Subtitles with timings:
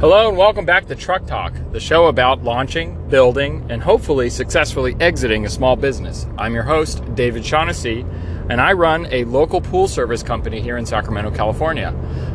[0.00, 4.94] Hello and welcome back to Truck Talk, the show about launching, building, and hopefully successfully
[5.00, 6.24] exiting a small business.
[6.38, 8.06] I'm your host, David Shaughnessy,
[8.48, 11.92] and I run a local pool service company here in Sacramento, California.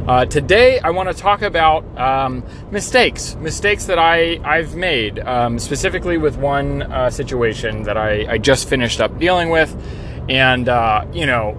[0.09, 5.57] Uh, today, I want to talk about um, mistakes, mistakes that I, I've made, um,
[5.57, 9.73] specifically with one uh, situation that I, I, just finished up dealing with,
[10.27, 11.53] and, uh, you know,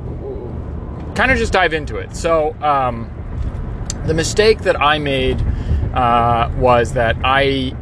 [1.15, 2.15] kind of just dive into it.
[2.15, 3.11] So, um,
[4.05, 5.43] the mistake that I made
[5.95, 7.75] uh, was that I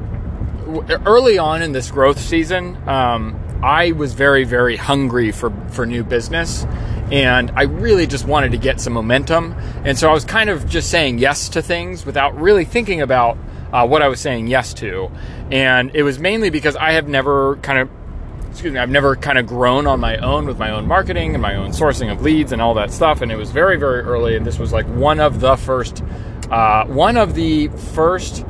[1.07, 6.05] early on in this growth season, um, I was very very hungry for for new
[6.05, 6.65] business,
[7.11, 10.69] and I really just wanted to get some momentum, and so I was kind of
[10.69, 13.39] just saying yes to things without really thinking about
[13.73, 15.11] uh, what I was saying yes to,
[15.51, 17.89] and it was mainly because I have never kind of
[18.51, 21.41] excuse me, I've never kind of grown on my own with my own marketing and
[21.41, 23.23] my own sourcing of leads and all that stuff.
[23.23, 24.37] And it was very, very early.
[24.37, 26.05] And this was like one of the first
[26.51, 28.45] uh, one of the first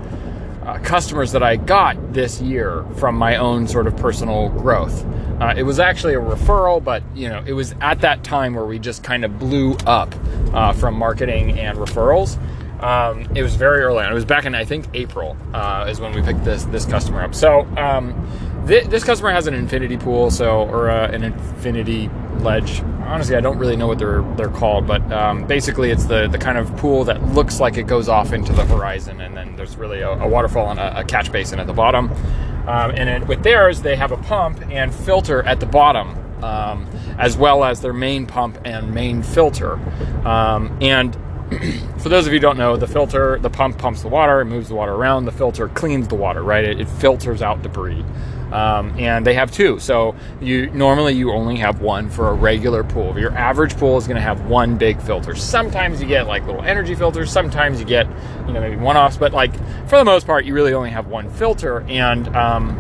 [0.64, 5.04] uh, customers that I got this year from my own sort of personal growth.
[5.40, 8.64] Uh, it was actually a referral, but you know, it was at that time where
[8.64, 10.14] we just kind of blew up
[10.54, 12.38] uh, from marketing and referrals.
[12.80, 14.10] Um, it was very early on.
[14.10, 17.22] It was back in I think April uh, is when we picked this this customer
[17.22, 17.34] up.
[17.34, 18.12] So um,
[18.66, 22.82] th- this customer has an infinity pool, so or uh, an infinity ledge
[23.12, 26.38] honestly, I don't really know what they're they're called, but um, basically, it's the the
[26.38, 29.76] kind of pool that looks like it goes off into the horizon, and then there's
[29.76, 32.10] really a, a waterfall and a, a, catch basin at the bottom.
[32.66, 36.88] Um, and then with theirs, they have a pump and filter at the bottom, um,
[37.18, 39.74] as well as their main pump and main filter.
[40.26, 41.16] Um, and
[41.98, 44.68] for those of you don't know, the filter, the pump pumps the water, it moves
[44.68, 45.24] the water around.
[45.24, 46.64] The filter cleans the water, right?
[46.64, 48.04] It, it filters out debris.
[48.52, 49.78] Um, and they have two.
[49.78, 53.18] So you normally you only have one for a regular pool.
[53.18, 55.34] Your average pool is going to have one big filter.
[55.34, 57.32] Sometimes you get like little energy filters.
[57.32, 58.06] Sometimes you get
[58.46, 59.54] you know maybe one offs, but like
[59.88, 61.80] for the most part, you really only have one filter.
[61.88, 62.76] And um,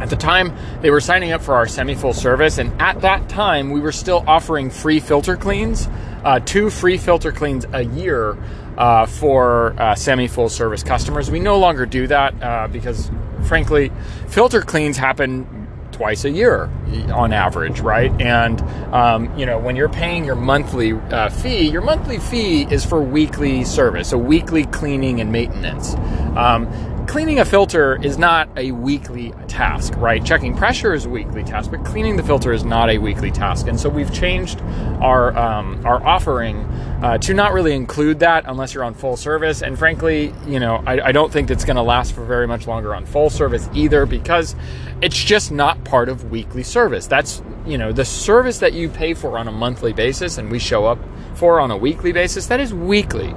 [0.00, 3.28] at the time, they were signing up for our semi full service, and at that
[3.28, 5.88] time, we were still offering free filter cleans,
[6.26, 8.36] uh, two free filter cleans a year
[8.76, 11.30] uh, for uh, semi full service customers.
[11.30, 13.10] We no longer do that uh, because
[13.44, 13.92] frankly,
[14.28, 15.46] filter cleans happen
[15.92, 16.68] twice a year
[17.14, 18.10] on average, right?
[18.20, 18.60] And
[18.92, 23.00] um, you know, when you're paying your monthly uh, fee, your monthly fee is for
[23.00, 25.94] weekly service, so weekly cleaning and maintenance.
[26.36, 26.66] Um,
[27.06, 30.24] cleaning a filter is not a weekly task, right?
[30.24, 33.66] Checking pressure is a weekly task, but cleaning the filter is not a weekly task.
[33.66, 34.60] And so we've changed
[35.00, 36.58] our um, our offering
[37.02, 39.62] uh, to not really include that unless you're on full service.
[39.62, 42.66] And frankly, you know, I, I don't think it's going to last for very much
[42.66, 44.56] longer on full service either because
[45.00, 47.06] it's just not part of weekly service.
[47.06, 50.58] That's you know the service that you pay for on a monthly basis, and we
[50.58, 50.98] show up
[51.34, 52.46] for on a weekly basis.
[52.46, 53.30] That is weekly,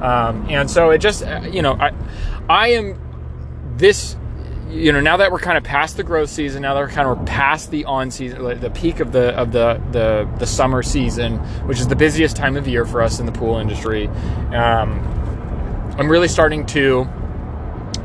[0.00, 1.92] um, and so it just uh, you know I
[2.48, 2.98] I am
[3.76, 4.16] this
[4.70, 7.08] you know now that we're kind of past the growth season now that we're kind
[7.08, 11.38] of past the on season the peak of the of the the, the summer season
[11.66, 14.08] which is the busiest time of year for us in the pool industry
[14.52, 15.00] um,
[15.98, 17.02] i'm really starting to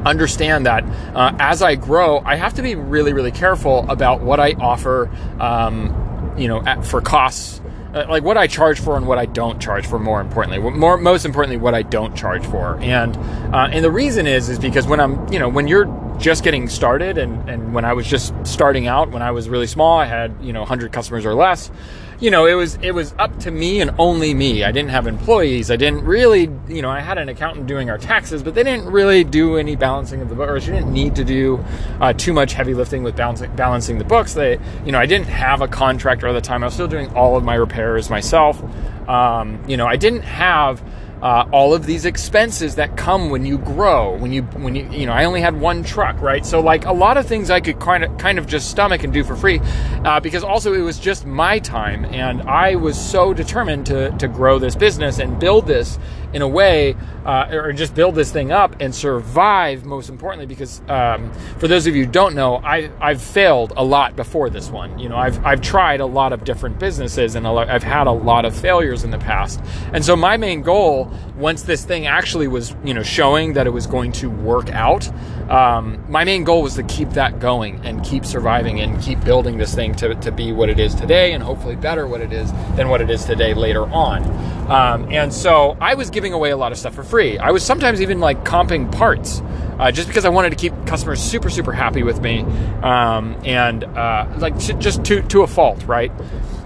[0.06, 0.84] understand that
[1.16, 5.10] uh, as i grow i have to be really really careful about what i offer
[5.40, 7.62] um, you know at, for costs
[7.94, 10.00] uh, like what I charge for and what I don't charge for.
[10.00, 12.78] More importantly, more most importantly, what I don't charge for.
[12.82, 13.16] And
[13.54, 15.86] uh, and the reason is is because when I'm you know when you're
[16.20, 19.68] just getting started and, and when I was just starting out, when I was really
[19.68, 21.72] small, I had, you know, 100 customers or less.
[22.22, 24.66] You know, it was it was up to me and only me.
[24.66, 25.72] I didn't have employees.
[25.72, 28.92] I didn't really, you know, I had an accountant doing our taxes, but they didn't
[28.92, 30.66] really do any balancing of the books.
[30.66, 31.64] She didn't need to do
[32.02, 34.34] uh, too much heavy lifting with balancing balancing the books.
[34.34, 36.62] They, you know, I didn't have a contractor at the time.
[36.62, 38.62] I was still doing all of my repairs myself.
[39.08, 40.84] Um, you know, I didn't have
[41.22, 45.06] uh, all of these expenses that come when you grow when you when you you
[45.06, 46.46] know i only had one truck right?
[46.46, 49.14] So like a lot of things i could kind of kind of just stomach and
[49.14, 49.60] do for free
[50.06, 54.28] uh, because also it was just my time and i was so determined to to
[54.28, 56.00] grow this business and build this
[56.34, 56.96] in a way,
[57.26, 59.86] uh, or just build this thing up and survive.
[59.86, 63.84] Most importantly, because um, for those of you who don't know, I I've failed a
[63.84, 65.00] lot before this one.
[65.00, 68.46] You know, I've I've tried a lot of different businesses and I've had a lot
[68.46, 69.60] of failures in the past.
[69.94, 73.72] And so my main goal, once this thing actually was you know showing that it
[73.72, 75.10] was going to work out,
[75.50, 79.58] um, my main goal was to keep that going and keep surviving and keep building
[79.58, 82.52] this thing to to be what it is today and hopefully better what it is
[82.76, 84.24] than what it is today later on.
[84.70, 87.38] Um, and so I was giving away a lot of stuff for free.
[87.38, 89.42] I was sometimes even like comping parts
[89.80, 92.42] uh, just because I wanted to keep customers super, super happy with me
[92.84, 96.12] um, and uh, like just to, to a fault, right?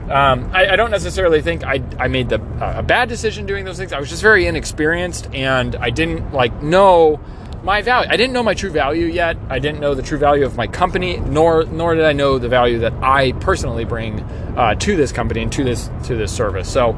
[0.09, 3.63] Um, I, I, don't necessarily think I, I made the, uh, a bad decision doing
[3.63, 3.93] those things.
[3.93, 7.21] I was just very inexperienced and I didn't like know
[7.63, 8.09] my value.
[8.11, 9.37] I didn't know my true value yet.
[9.49, 12.49] I didn't know the true value of my company, nor nor did I know the
[12.49, 16.71] value that I personally bring uh, to this company and to this to this service.
[16.71, 16.89] So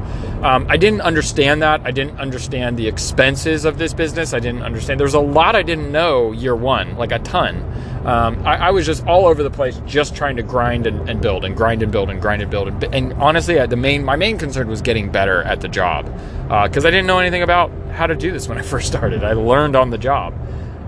[0.42, 1.82] um, I didn't understand that.
[1.84, 4.34] I didn't understand the expenses of this business.
[4.34, 4.98] I didn't understand.
[4.98, 7.95] There was a lot I didn't know year one, like a ton.
[8.06, 11.20] Um, I, I, was just all over the place, just trying to grind and, and,
[11.20, 12.68] build and grind and build and grind and build.
[12.68, 16.04] And, and honestly, the main my main concern was getting better at the job
[16.44, 19.24] because uh, I didn't know anything about how to do this when I first started.
[19.24, 20.34] I learned on the job.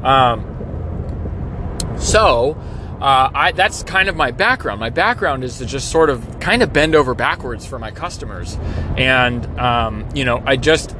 [0.04, 0.54] Um,
[1.98, 2.56] so
[3.00, 4.78] uh, I, that's kind of my background.
[4.78, 8.56] My background is to just sort of kind of bend over backwards for my customers,
[8.96, 10.96] and um, you know, I just,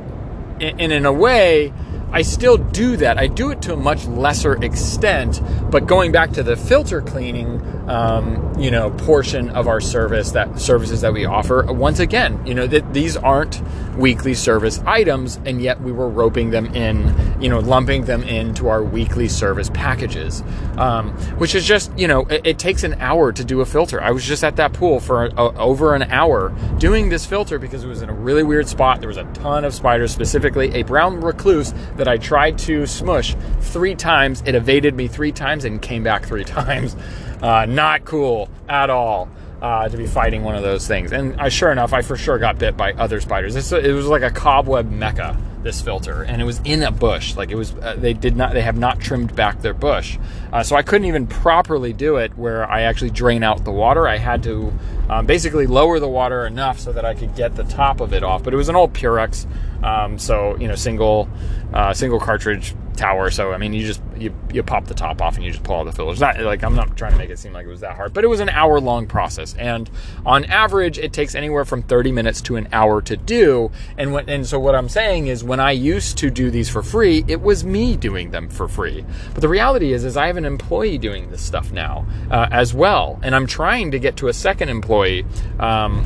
[0.60, 1.72] and in a way,
[2.10, 3.18] I still do that.
[3.18, 7.60] I do it to a much lesser extent, but going back to the filter cleaning,
[7.88, 12.54] um, you know, portion of our service, that services that we offer, once again, you
[12.54, 13.60] know, that these aren't
[13.98, 18.68] weekly service items, and yet we were roping them in, you know, lumping them into
[18.68, 20.42] our weekly service packages,
[20.76, 24.00] um, which is just, you know, it, it, takes an hour to do a filter.
[24.02, 27.58] I was just at that pool for a, a, over an hour doing this filter
[27.58, 29.00] because it was in a really weird spot.
[29.00, 33.36] There was a ton of spiders, specifically a brown recluse that I tried to smush
[33.60, 34.42] three times.
[34.46, 36.96] It evaded me three times and came back three times.
[37.42, 39.28] Uh, not cool at all.
[39.60, 41.10] Uh, to be fighting one of those things.
[41.10, 43.56] And I, sure enough, I for sure got bit by other spiders.
[43.72, 45.36] It was like a cobweb mecca.
[45.60, 47.34] This filter, and it was in a bush.
[47.34, 50.16] Like it was, uh, they did not, they have not trimmed back their bush,
[50.52, 54.06] uh, so I couldn't even properly do it where I actually drain out the water.
[54.06, 54.72] I had to
[55.08, 58.22] um, basically lower the water enough so that I could get the top of it
[58.22, 58.44] off.
[58.44, 59.46] But it was an old Purex,
[59.82, 61.28] um, so you know, single
[61.72, 63.30] uh, single cartridge tower.
[63.30, 65.76] So I mean, you just you, you pop the top off and you just pull
[65.76, 66.20] all the fillers.
[66.20, 68.24] Not like I'm not trying to make it seem like it was that hard, but
[68.24, 69.88] it was an hour long process, and
[70.26, 73.70] on average, it takes anywhere from 30 minutes to an hour to do.
[73.96, 76.82] And when, and so what I'm saying is, when I used to do these for
[76.82, 79.04] free, it was me doing them for free.
[79.32, 82.74] But the reality is, is I have an employee doing this stuff now uh, as
[82.74, 85.24] well, and I'm trying to get to a second employee.
[85.60, 86.04] Um,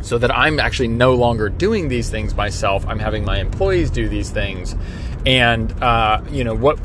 [0.00, 2.86] so that I'm actually no longer doing these things myself.
[2.86, 4.74] I'm having my employees do these things,
[5.26, 6.78] and uh, you know what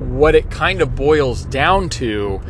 [0.00, 2.40] what it kind of boils down to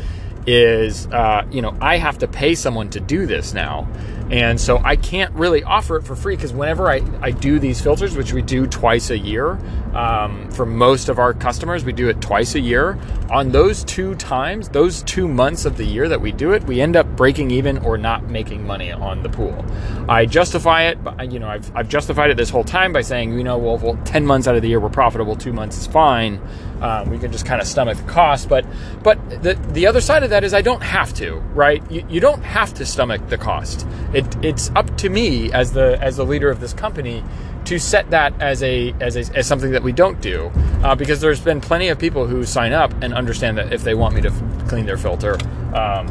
[0.47, 3.89] is uh, you know I have to pay someone to do this now.
[4.31, 7.81] And so I can't really offer it for free because whenever I, I do these
[7.81, 9.59] filters, which we do twice a year,
[9.95, 12.99] um, for most of our customers, we do it twice a year.
[13.31, 16.81] On those two times, those two months of the year that we do it, we
[16.81, 19.65] end up breaking even or not making money on the pool.
[20.09, 23.37] I justify it, but you know, I've, I've justified it this whole time by saying,
[23.37, 25.87] you know, well, well, 10 months out of the year we're profitable, two months is
[25.87, 26.41] fine.
[26.81, 28.49] Um, we can just kind of stomach the cost.
[28.49, 28.67] But
[29.03, 31.83] but the the other side of that is I don't have to, right?
[31.91, 33.87] You, you don't have to stomach the cost.
[34.15, 37.23] It, it's up to me as the as the leader of this company
[37.65, 40.53] to set that as a as, a, as something that we don't do
[40.83, 43.95] uh, because there's been plenty of people who sign up and understand that if they
[43.95, 45.37] want me to f- clean their filter
[45.75, 46.07] um,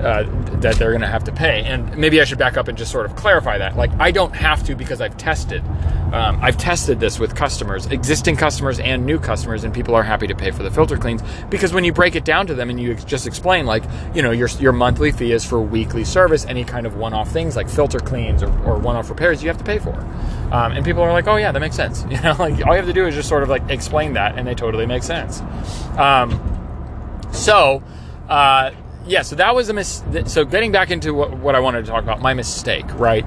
[0.00, 0.24] uh,
[0.60, 1.62] that they're going to have to pay.
[1.64, 3.76] And maybe i should back up and just sort of clarify that.
[3.76, 5.62] Like i don't have to because i've tested.
[6.12, 10.26] Um, i've tested this with customers existing customers and new customers and people are happy
[10.26, 11.22] to pay for the filter cleans.
[11.50, 13.84] Because when you break it down to them and you ex- just explain like
[14.14, 17.56] you know your, your monthly fee is for weekly service any kind of one-off things
[17.56, 19.94] like filter cleans or, or one-off repairs you have to pay for.
[20.52, 22.04] Um, and people are like, oh yeah, that makes sense.
[22.16, 24.38] You know, like all you have to do is just sort of like explain that,
[24.38, 25.42] and they totally make sense.
[25.98, 26.40] Um,
[27.30, 27.82] so,
[28.28, 28.70] uh,
[29.06, 30.02] yeah, so that was a mis.
[30.26, 33.24] So getting back into what, what I wanted to talk about, my mistake, right?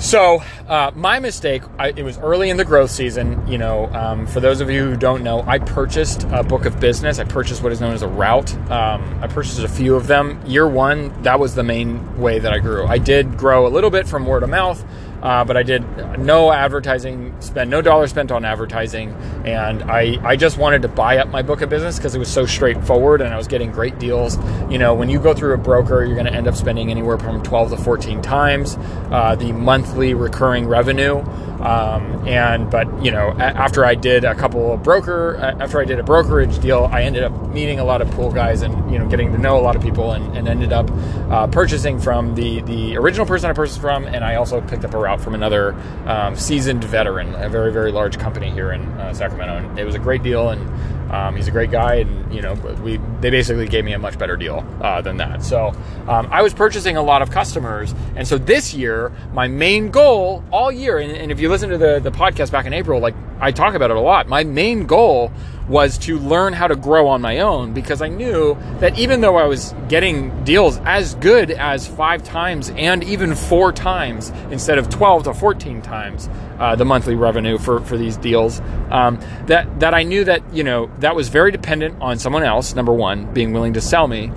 [0.00, 3.46] So, uh, my mistake, I, it was early in the growth season.
[3.46, 6.80] You know, um, for those of you who don't know, I purchased a book of
[6.80, 7.18] business.
[7.18, 8.54] I purchased what is known as a route.
[8.70, 10.40] Um, I purchased a few of them.
[10.46, 12.86] Year one, that was the main way that I grew.
[12.86, 14.82] I did grow a little bit from word of mouth.
[15.22, 15.84] Uh, but I did
[16.18, 19.12] no advertising, spend no dollar spent on advertising,
[19.44, 22.32] and I, I just wanted to buy up my book of business because it was
[22.32, 24.38] so straightforward and I was getting great deals.
[24.70, 27.18] You know, when you go through a broker, you're going to end up spending anywhere
[27.18, 28.76] from 12 to 14 times
[29.10, 31.24] uh, the monthly recurring revenue.
[31.62, 35.98] Um, and but you know, after I did a couple of broker, after I did
[35.98, 39.06] a brokerage deal, I ended up meeting a lot of pool guys and you know
[39.06, 40.90] getting to know a lot of people, and, and ended up
[41.30, 44.94] uh, purchasing from the the original person I purchased from, and I also picked up
[44.94, 45.74] a route from another
[46.06, 49.94] um, seasoned veteran, a very very large company here in uh, Sacramento, and it was
[49.94, 50.48] a great deal.
[50.48, 50.66] And
[51.10, 54.18] um, he's a great guy, and you know we they basically gave me a much
[54.18, 55.42] better deal uh, than that.
[55.42, 55.72] So
[56.08, 60.44] um, I was purchasing a lot of customers, and so this year my main goal
[60.52, 63.14] all year, and, and if you listen to the the podcast back in April, like
[63.40, 64.28] I talk about it a lot.
[64.28, 65.32] My main goal
[65.70, 69.36] was to learn how to grow on my own because I knew that even though
[69.36, 74.90] I was getting deals as good as five times and even four times instead of
[74.90, 78.60] 12 to 14 times uh, the monthly revenue for, for these deals,
[78.90, 82.74] um, that, that I knew that, you know, that was very dependent on someone else,
[82.74, 84.32] number one, being willing to sell me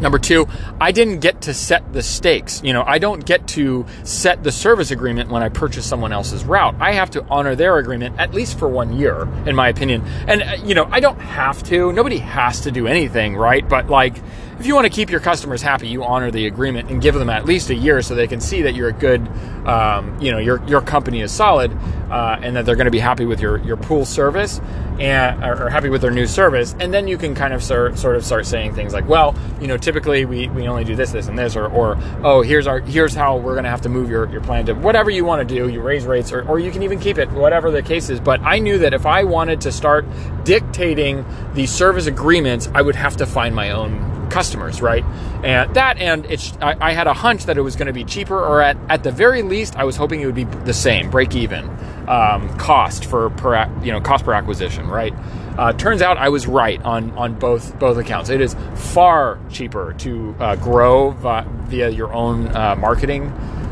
[0.00, 0.48] Number two,
[0.80, 2.62] I didn't get to set the stakes.
[2.64, 6.44] You know, I don't get to set the service agreement when I purchase someone else's
[6.44, 6.74] route.
[6.80, 10.02] I have to honor their agreement at least for one year, in my opinion.
[10.26, 11.92] And, uh, you know, I don't have to.
[11.92, 13.68] Nobody has to do anything, right?
[13.68, 14.16] But like,
[14.60, 17.30] if you want to keep your customers happy, you honor the agreement and give them
[17.30, 19.26] at least a year so they can see that you're a good,
[19.66, 21.72] um, you know, your your company is solid,
[22.10, 24.60] uh, and that they're going to be happy with your your pool service
[24.98, 26.76] and or, happy with their new service.
[26.78, 29.66] And then you can kind of sort sort of start saying things like, well, you
[29.66, 32.80] know, typically we, we only do this, this, and this, or or oh, here's our
[32.80, 35.48] here's how we're going to have to move your your plan to whatever you want
[35.48, 35.70] to do.
[35.70, 38.20] You raise rates, or or you can even keep it, whatever the case is.
[38.20, 40.04] But I knew that if I wanted to start
[40.44, 41.24] dictating
[41.54, 45.04] the service agreements, I would have to find my own customers, right?
[45.44, 48.04] And that, and it's, I, I had a hunch that it was going to be
[48.04, 51.10] cheaper, or at, at the very least, I was hoping it would be the same,
[51.10, 51.68] break even
[52.08, 55.14] um, cost for per, you know, cost per acquisition, right?
[55.58, 58.30] Uh, turns out I was right on on both both accounts.
[58.30, 63.26] It is far cheaper to uh, grow via your own uh, marketing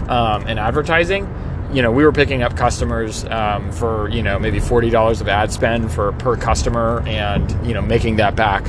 [0.08, 1.32] um, and advertising
[1.72, 5.28] you know, we were picking up customers um, for you know maybe forty dollars of
[5.28, 8.64] ad spend for per customer, and you know making that back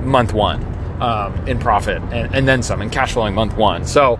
[0.00, 3.84] month one um, in profit and, and then some in cash flowing month one.
[3.84, 4.18] So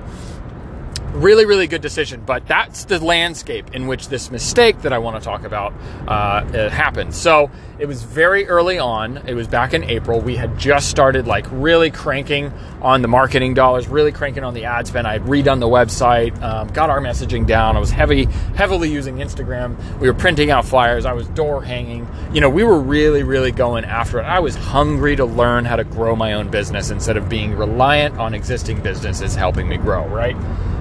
[1.18, 2.22] really, really good decision.
[2.24, 5.72] But that's the landscape in which this mistake that I want to talk about
[6.06, 7.14] uh, happened.
[7.14, 9.18] So it was very early on.
[9.28, 10.20] It was back in April.
[10.20, 14.64] We had just started like really cranking on the marketing dollars, really cranking on the
[14.64, 15.06] ad spend.
[15.06, 17.76] I had redone the website, um, got our messaging down.
[17.76, 18.24] I was heavy,
[18.56, 19.76] heavily using Instagram.
[20.00, 21.04] We were printing out flyers.
[21.04, 22.08] I was door hanging.
[22.32, 24.24] You know, we were really, really going after it.
[24.24, 28.18] I was hungry to learn how to grow my own business instead of being reliant
[28.18, 30.06] on existing businesses helping me grow.
[30.06, 30.36] Right.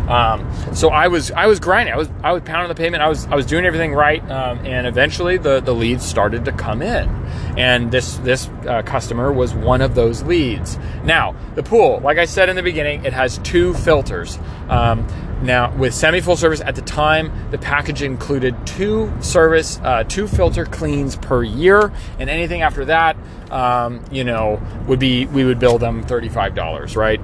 [0.07, 1.93] Um, so I was I was grinding.
[1.93, 3.03] I was I was pounding the pavement.
[3.03, 6.51] I was I was doing everything right, um, and eventually the the leads started to
[6.51, 7.09] come in,
[7.57, 10.77] and this this uh, customer was one of those leads.
[11.03, 14.39] Now the pool, like I said in the beginning, it has two filters.
[14.69, 15.07] Um,
[15.41, 20.27] now, with semi full service at the time, the package included two service, uh, two
[20.27, 23.17] filter cleans per year, and anything after that,
[23.51, 27.21] um, you know, would be we would bill them thirty five dollars, right?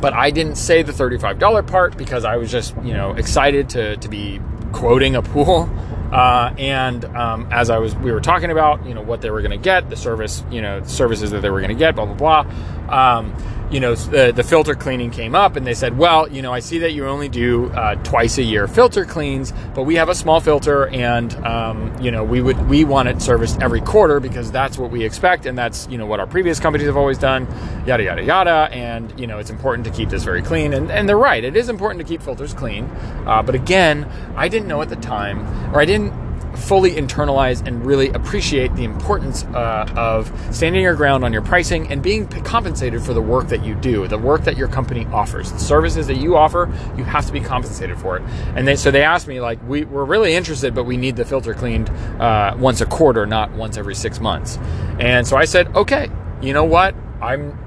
[0.00, 3.96] But I didn't say the $35 part because I was just, you know, excited to,
[3.96, 4.40] to be
[4.72, 5.68] quoting a pool.
[6.14, 9.40] Uh, and um, as I was, we were talking about, you know, what they were
[9.40, 12.06] going to get, the service, you know, services that they were going to get, blah
[12.06, 13.18] blah blah.
[13.18, 13.34] Um,
[13.70, 16.60] you know, the, the filter cleaning came up and they said, well, you know, I
[16.60, 20.14] see that you only do uh, twice a year filter cleans, but we have a
[20.14, 24.52] small filter and, um, you know, we would, we want it serviced every quarter because
[24.52, 25.46] that's what we expect.
[25.46, 27.46] And that's, you know, what our previous companies have always done,
[27.86, 28.68] yada, yada, yada.
[28.72, 30.72] And, you know, it's important to keep this very clean.
[30.72, 31.42] And, and they're right.
[31.42, 32.84] It is important to keep filters clean.
[33.26, 36.23] Uh, but again, I didn't know at the time, or I didn't
[36.56, 41.90] fully internalize and really appreciate the importance uh, of standing your ground on your pricing
[41.90, 45.52] and being compensated for the work that you do, the work that your company offers,
[45.52, 46.72] the services that you offer.
[46.96, 48.22] You have to be compensated for it.
[48.54, 51.24] And they, so they asked me like, we, we're really interested, but we need the
[51.24, 54.58] filter cleaned uh, once a quarter, not once every six months.
[54.98, 56.08] And so I said, okay,
[56.40, 56.94] you know what?
[57.20, 57.58] I'm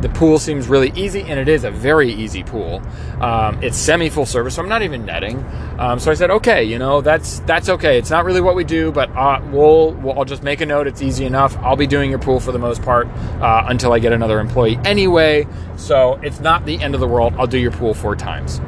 [0.00, 2.82] the pool seems really easy, and it is a very easy pool.
[3.20, 5.44] Um, it's semi full service, so I'm not even netting.
[5.78, 7.98] Um, so I said, okay, you know, that's that's okay.
[7.98, 10.86] It's not really what we do, but uh, we'll, we'll, I'll just make a note.
[10.86, 11.56] It's easy enough.
[11.58, 13.06] I'll be doing your pool for the most part
[13.40, 15.46] uh, until I get another employee anyway.
[15.76, 17.34] So it's not the end of the world.
[17.38, 18.60] I'll do your pool four times,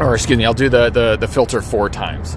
[0.00, 2.36] or excuse me, I'll do the the, the filter four times.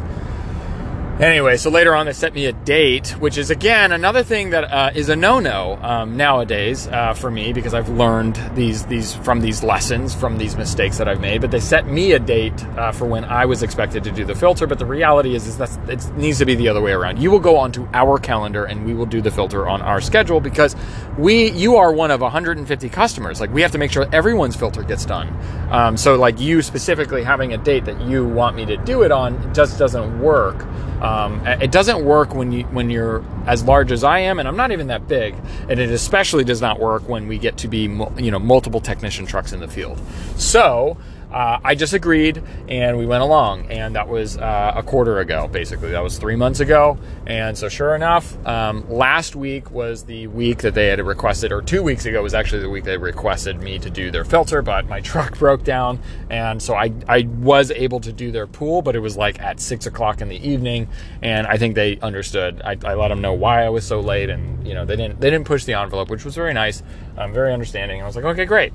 [1.22, 4.64] Anyway, so later on they set me a date, which is again another thing that
[4.64, 9.40] uh, is a no-no um, nowadays uh, for me because I've learned these these from
[9.40, 11.42] these lessons from these mistakes that I've made.
[11.42, 14.34] But they set me a date uh, for when I was expected to do the
[14.34, 14.66] filter.
[14.66, 17.22] But the reality is, is that it needs to be the other way around.
[17.22, 20.40] You will go onto our calendar and we will do the filter on our schedule
[20.40, 20.76] because
[21.20, 23.40] we you are one of 150 customers.
[23.40, 25.28] Like we have to make sure everyone's filter gets done.
[25.70, 29.12] Um, so like you specifically having a date that you want me to do it
[29.12, 30.66] on just doesn't work.
[31.00, 34.48] Um, Um, it doesn't work when you when you're as large as I am, and
[34.48, 35.36] I'm not even that big.
[35.68, 37.82] And it especially does not work when we get to be
[38.18, 40.00] you know multiple technician trucks in the field.
[40.38, 40.98] So
[41.32, 43.72] uh, I just agreed and we went along.
[43.72, 45.92] And that was uh, a quarter ago, basically.
[45.92, 46.98] That was three months ago.
[47.26, 51.62] And so, sure enough, um, last week was the week that they had requested, or
[51.62, 54.88] two weeks ago was actually the week they requested me to do their filter, but
[54.88, 56.00] my truck broke down.
[56.30, 59.60] And so I, I was able to do their pool, but it was like at
[59.60, 60.88] six o'clock in the evening.
[61.22, 62.62] And I think they understood.
[62.64, 64.30] I, I let them know why I was so late.
[64.30, 66.84] And, you know, they didn't, they didn't push the envelope, which was very nice,
[67.18, 68.02] um, very understanding.
[68.02, 68.74] I was like, okay, great.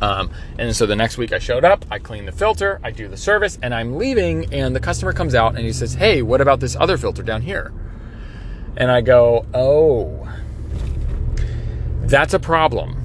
[0.00, 3.08] Um, and so the next week I showed up, I clean the filter, I do
[3.08, 6.40] the service, and I'm leaving, and the customer comes out and he says, Hey, what
[6.40, 7.72] about this other filter down here?
[8.76, 10.28] And I go, Oh,
[12.02, 12.96] that's a problem.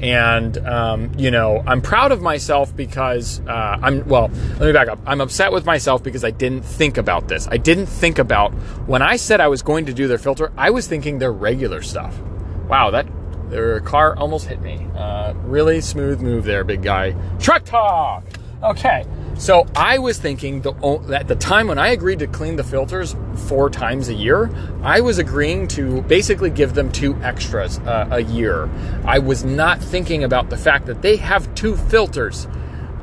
[0.00, 4.88] And, um, you know, I'm proud of myself because uh, I'm, well, let me back
[4.88, 4.98] up.
[5.06, 7.46] I'm upset with myself because I didn't think about this.
[7.50, 8.52] I didn't think about
[8.88, 11.82] when I said I was going to do their filter, I was thinking their regular
[11.82, 12.18] stuff.
[12.66, 13.06] Wow, that
[13.50, 14.86] their car almost hit me.
[14.96, 17.14] Uh, really smooth move there, big guy.
[17.38, 18.24] Truck talk.
[18.62, 20.72] Okay, so I was thinking the,
[21.14, 23.16] at the time when I agreed to clean the filters
[23.48, 24.50] four times a year,
[24.82, 28.68] I was agreeing to basically give them two extras uh, a year.
[29.06, 32.46] I was not thinking about the fact that they have two filters,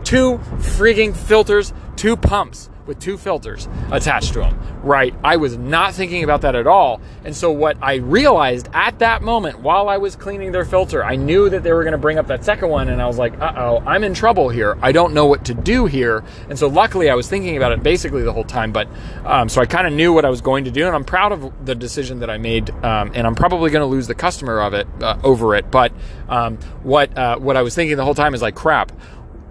[0.03, 5.13] two frigging filters, two pumps with two filters attached to them, right?
[5.23, 7.01] I was not thinking about that at all.
[7.23, 11.15] And so, what I realized at that moment while I was cleaning their filter, I
[11.15, 13.39] knew that they were going to bring up that second one, and I was like,
[13.39, 14.77] uh oh, I'm in trouble here.
[14.81, 16.23] I don't know what to do here.
[16.49, 18.71] And so, luckily, I was thinking about it basically the whole time.
[18.71, 18.87] But
[19.25, 21.31] um, so I kind of knew what I was going to do, and I'm proud
[21.31, 22.69] of the decision that I made.
[22.83, 25.69] Um, and I'm probably going to lose the customer of it uh, over it.
[25.69, 25.91] But
[26.29, 28.91] um, what uh, what I was thinking the whole time is like, crap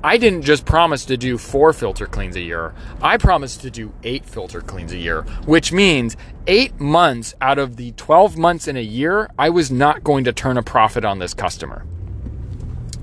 [0.06, 2.72] I didn't just promise to do four filter cleans a year.
[3.02, 7.74] I promised to do eight filter cleans a year, which means eight months out of
[7.74, 11.18] the 12 months in a year, I was not going to turn a profit on
[11.18, 11.84] this customer.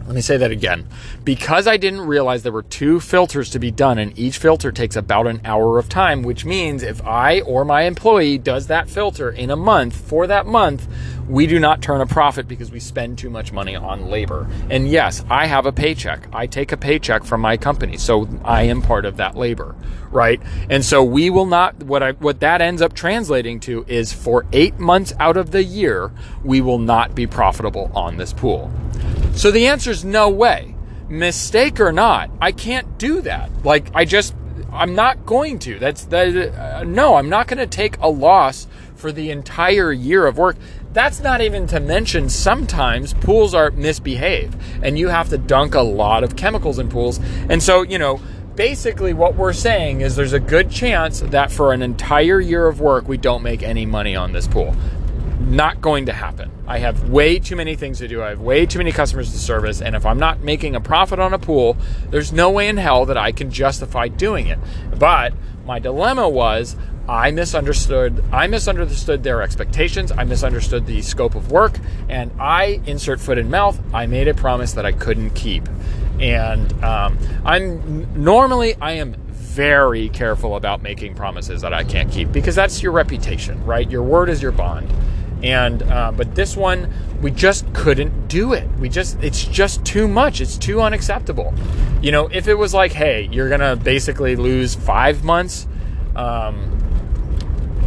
[0.06, 0.88] Let me say that again.
[1.24, 4.98] Because I didn't realize there were two filters to be done, and each filter takes
[4.98, 9.30] about an hour of time, which means if I or my employee does that filter
[9.30, 10.88] in a month for that month,
[11.30, 14.46] we do not turn a profit because we spend too much money on labor.
[14.70, 16.28] And yes, I have a paycheck.
[16.34, 19.74] I take a paycheck from my company, so I am part of that labor,
[20.12, 20.42] right?
[20.70, 24.46] And so we will not what I what that ends up translating to is for
[24.52, 26.12] 8 months out of the year,
[26.44, 28.70] we will not be profitable on this pool.
[29.36, 30.76] So the answer is no way.
[31.10, 33.52] Mistake or not, I can't do that.
[33.64, 34.36] Like I just
[34.72, 35.80] I'm not going to.
[35.80, 40.26] That's that uh, no, I'm not going to take a loss for the entire year
[40.26, 40.56] of work.
[40.94, 45.82] That's not even to mention sometimes pools are misbehave and you have to dunk a
[45.82, 47.20] lot of chemicals in pools.
[47.50, 48.22] And so, you know,
[48.56, 52.80] basically what we're saying is there's a good chance that for an entire year of
[52.80, 54.76] work we don't make any money on this pool
[55.40, 56.52] not going to happen.
[56.68, 58.22] I have way too many things to do.
[58.22, 59.82] I have way too many customers to service.
[59.82, 61.78] And if I'm not making a profit on a pool,
[62.10, 64.60] there's no way in hell that I can justify doing it.
[64.98, 65.34] But
[65.66, 66.76] my dilemma was
[67.08, 70.12] I misunderstood I misunderstood their expectations.
[70.12, 73.80] I misunderstood the scope of work and I insert foot in mouth.
[73.94, 75.68] I made a promise that I couldn't keep.
[76.20, 82.32] And um, I'm normally I am very careful about making promises that I can't keep
[82.32, 83.90] because that's your reputation, right?
[83.90, 84.90] Your word is your bond.
[85.44, 88.70] And uh, but this one, we just couldn't do it.
[88.80, 90.40] We just it's just too much.
[90.40, 91.54] It's too unacceptable.
[92.02, 95.68] You know, if it was like, hey, you're gonna basically lose five months.
[96.16, 96.80] Um,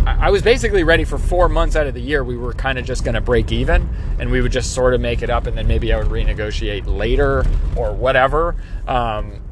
[0.06, 2.22] I was basically ready for four months out of the year.
[2.22, 3.88] We were kind of just going to break even,
[4.20, 6.86] and we would just sort of make it up, and then maybe I would renegotiate
[6.86, 8.54] later or whatever.
[8.86, 9.42] Um,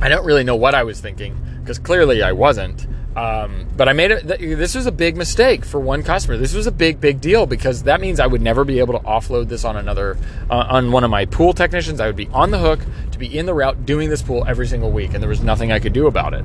[0.00, 2.86] I don't really know what I was thinking because clearly I wasn't.
[3.16, 4.26] Um, but I made it.
[4.26, 6.36] This was a big mistake for one customer.
[6.36, 9.04] This was a big, big deal because that means I would never be able to
[9.06, 10.18] offload this on another,
[10.50, 11.98] uh, on one of my pool technicians.
[11.98, 12.80] I would be on the hook
[13.12, 15.72] to be in the route doing this pool every single week, and there was nothing
[15.72, 16.44] I could do about it.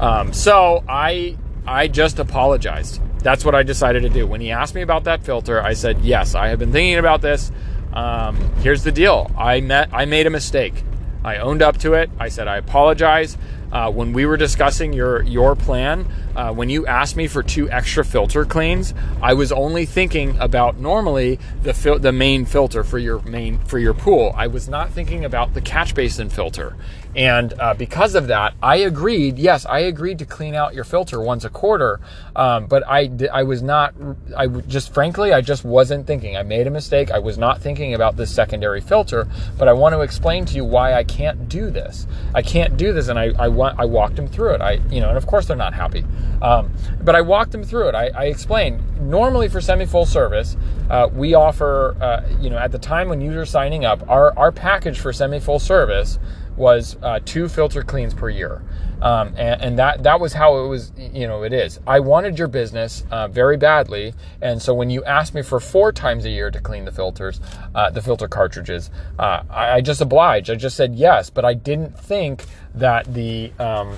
[0.00, 3.02] Um, so I, I just apologized.
[3.18, 4.26] That's what I decided to do.
[4.26, 7.20] When he asked me about that filter, I said, "Yes, I have been thinking about
[7.20, 7.52] this.
[7.92, 9.30] Um, here's the deal.
[9.36, 9.90] I met.
[9.92, 10.82] I made a mistake.
[11.24, 12.08] I owned up to it.
[12.18, 13.36] I said I apologize."
[13.76, 17.70] Uh, when we were discussing your your plan, uh, when you asked me for two
[17.70, 22.98] extra filter cleans, I was only thinking about normally the fil- the main filter for
[22.98, 24.32] your main for your pool.
[24.34, 26.74] I was not thinking about the catch basin filter,
[27.14, 29.38] and uh, because of that, I agreed.
[29.38, 32.00] Yes, I agreed to clean out your filter once a quarter,
[32.34, 33.94] um, but I I was not.
[34.36, 36.36] I just frankly, I just wasn't thinking.
[36.36, 37.10] I made a mistake.
[37.10, 39.28] I was not thinking about this secondary filter.
[39.58, 42.06] But I want to explain to you why I can't do this.
[42.34, 44.60] I can't do this, and I I, want, I walked them through it.
[44.60, 46.04] I you know, and of course they're not happy.
[46.42, 47.94] Um, but I walked them through it.
[47.94, 48.82] I, I explained.
[49.00, 50.56] Normally, for semi-full service,
[50.90, 54.52] uh, we offer, uh, you know, at the time when users signing up, our our
[54.52, 56.18] package for semi-full service
[56.56, 58.62] was uh, two filter cleans per year.
[59.02, 62.38] Um, and, and, that that was how it was you know it is i wanted
[62.38, 66.30] your business uh, very badly and so when you asked me for four times a
[66.30, 67.38] year to clean the filters
[67.74, 71.52] uh, the filter cartridges uh, I, I, just obliged i just said yes but i
[71.52, 73.94] didn't think that the um,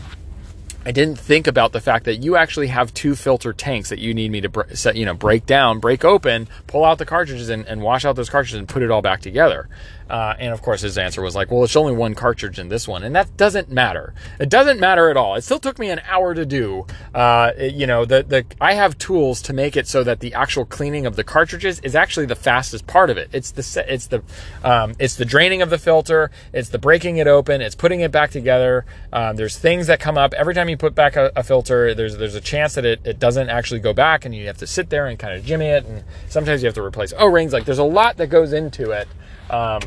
[0.88, 4.14] I didn't think about the fact that you actually have two filter tanks that you
[4.14, 7.66] need me to set, you know, break down, break open, pull out the cartridges and,
[7.66, 9.68] and wash out those cartridges and put it all back together.
[10.08, 12.88] Uh, and of course, his answer was like, well, it's only one cartridge in this
[12.88, 13.02] one.
[13.02, 14.14] And that doesn't matter.
[14.40, 15.34] It doesn't matter at all.
[15.34, 16.86] It still took me an hour to do.
[17.14, 20.34] Uh, it, you know, the, the, I have tools to make it so that the
[20.34, 23.28] actual cleaning of the cartridges is actually the fastest part of it.
[23.32, 24.22] It's the, it's the,
[24.64, 26.30] um, it's the draining of the filter.
[26.52, 27.60] It's the breaking it open.
[27.60, 28.86] It's putting it back together.
[29.12, 31.94] Um, there's things that come up every time you put back a, a, filter.
[31.94, 34.66] There's, there's a chance that it, it doesn't actually go back and you have to
[34.66, 35.84] sit there and kind of jimmy it.
[35.84, 37.52] And sometimes you have to replace O-rings.
[37.52, 39.08] Like there's a lot that goes into it.
[39.50, 39.80] Um,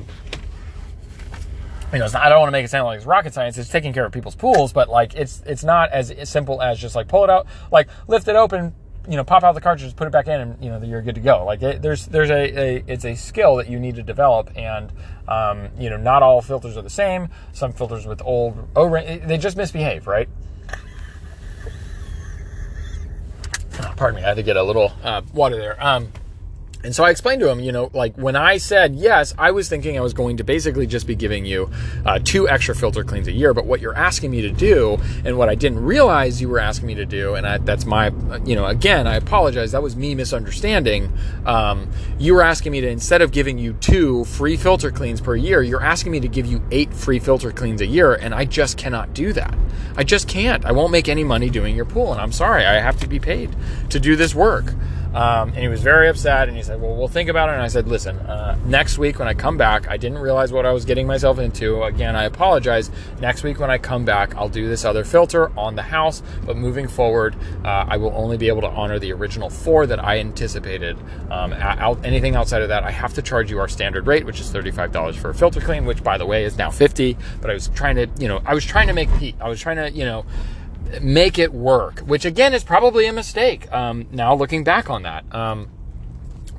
[1.94, 3.58] you know, I don't want to make it sound like it's rocket science.
[3.58, 6.96] It's taking care of people's pools, but like it's it's not as simple as just
[6.96, 8.74] like pull it out, like lift it open,
[9.10, 11.16] you know, pop out the cartridge, put it back in, and you know you're good
[11.16, 11.44] to go.
[11.44, 14.92] Like it, there's there's a, a, it's a skill that you need to develop, and
[15.28, 17.28] um, you know not all filters are the same.
[17.52, 20.30] Some filters with old O ring they just misbehave, right?
[23.98, 25.84] Pardon me, I had to get a little uh, water there.
[25.84, 26.12] Um,
[26.84, 29.70] and so I explained to him, you know, like when I said yes, I was
[29.70, 31.70] thinking I was going to basically just be giving you
[32.06, 33.54] uh, two extra filter cleans a year.
[33.54, 36.88] But what you're asking me to do, and what I didn't realize you were asking
[36.88, 38.12] me to do, and I, that's my,
[38.46, 39.72] you know, again, I apologize.
[39.72, 41.12] That was me misunderstanding.
[41.46, 45.36] Um, you were asking me to, instead of giving you two free filter cleans per
[45.36, 48.14] year, you're asking me to give you eight free filter cleans a year.
[48.14, 49.54] And I just cannot do that.
[49.96, 50.66] I just can't.
[50.66, 52.12] I won't make any money doing your pool.
[52.12, 53.56] And I'm sorry, I have to be paid
[53.90, 54.74] to do this work.
[55.14, 57.54] Um, and he was very upset and he said, Well, we'll think about it.
[57.54, 60.66] And I said, Listen, uh, next week when I come back, I didn't realize what
[60.66, 61.84] I was getting myself into.
[61.84, 62.90] Again, I apologize.
[63.20, 66.24] Next week when I come back, I'll do this other filter on the house.
[66.46, 70.04] But moving forward, uh, I will only be able to honor the original four that
[70.04, 70.98] I anticipated.
[71.30, 74.40] Um, out, anything outside of that, I have to charge you our standard rate, which
[74.40, 77.54] is $35 for a filter clean, which by the way is now 50 But I
[77.54, 79.92] was trying to, you know, I was trying to make Pete, I was trying to,
[79.92, 80.26] you know,
[81.02, 83.72] make it work, which again is probably a mistake.
[83.72, 85.24] Um, now looking back on that.
[85.34, 85.70] Um,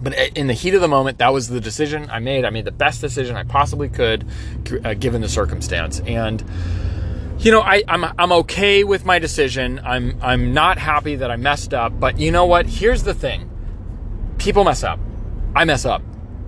[0.00, 2.44] but in the heat of the moment, that was the decision I made.
[2.44, 4.26] I made the best decision I possibly could,
[4.84, 6.00] uh, given the circumstance.
[6.00, 6.42] And
[7.38, 9.80] you know, I, I'm I'm okay with my decision.
[9.84, 11.98] I'm I'm not happy that I messed up.
[11.98, 12.66] But you know what?
[12.66, 13.50] Here's the thing:
[14.38, 14.98] people mess up.
[15.54, 16.02] I mess up.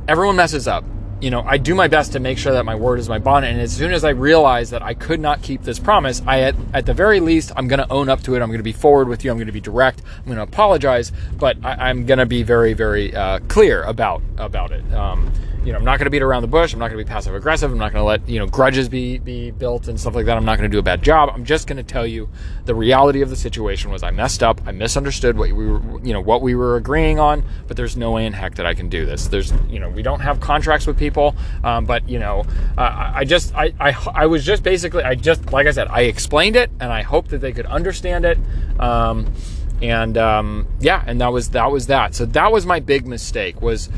[0.09, 0.85] Everyone messes up
[1.20, 3.44] you know, I do my best to make sure that my word is my bond.
[3.44, 6.55] And as soon as I realize that I could not keep this promise, I at,
[6.72, 8.42] at the very least, I'm going to own up to it.
[8.42, 9.31] I'm going to be forward with you.
[9.31, 10.03] I'm going to be direct.
[10.18, 14.22] I'm going to apologize, but I, am going to be very, very uh, clear about
[14.38, 14.85] about it.
[14.92, 15.33] Um,
[15.64, 16.74] you know, I'm not going to beat around the bush.
[16.74, 17.72] I'm not going to be passive aggressive.
[17.72, 20.37] I'm not going to let, you know, grudges be, be built and stuff like that.
[20.37, 21.31] I'm not going to do a bad job.
[21.33, 22.29] I'm just going to tell you
[22.66, 24.61] the reality of the situation was I messed up.
[24.66, 28.12] I misunderstood what we were, you know, what we were agreeing on, but there's no
[28.12, 29.29] way in heck that I can do this.
[29.29, 31.35] There's, you know, we don't have contracts with people.
[31.62, 32.44] Um, but, you know,
[32.77, 36.03] uh, I just, I, I, I was just basically, I just, like I said, I
[36.03, 38.38] explained it and I hope that they could understand it.
[38.79, 39.33] Um,
[39.81, 42.14] and, um, yeah, and that was, that was that.
[42.14, 43.88] So that was my big mistake was,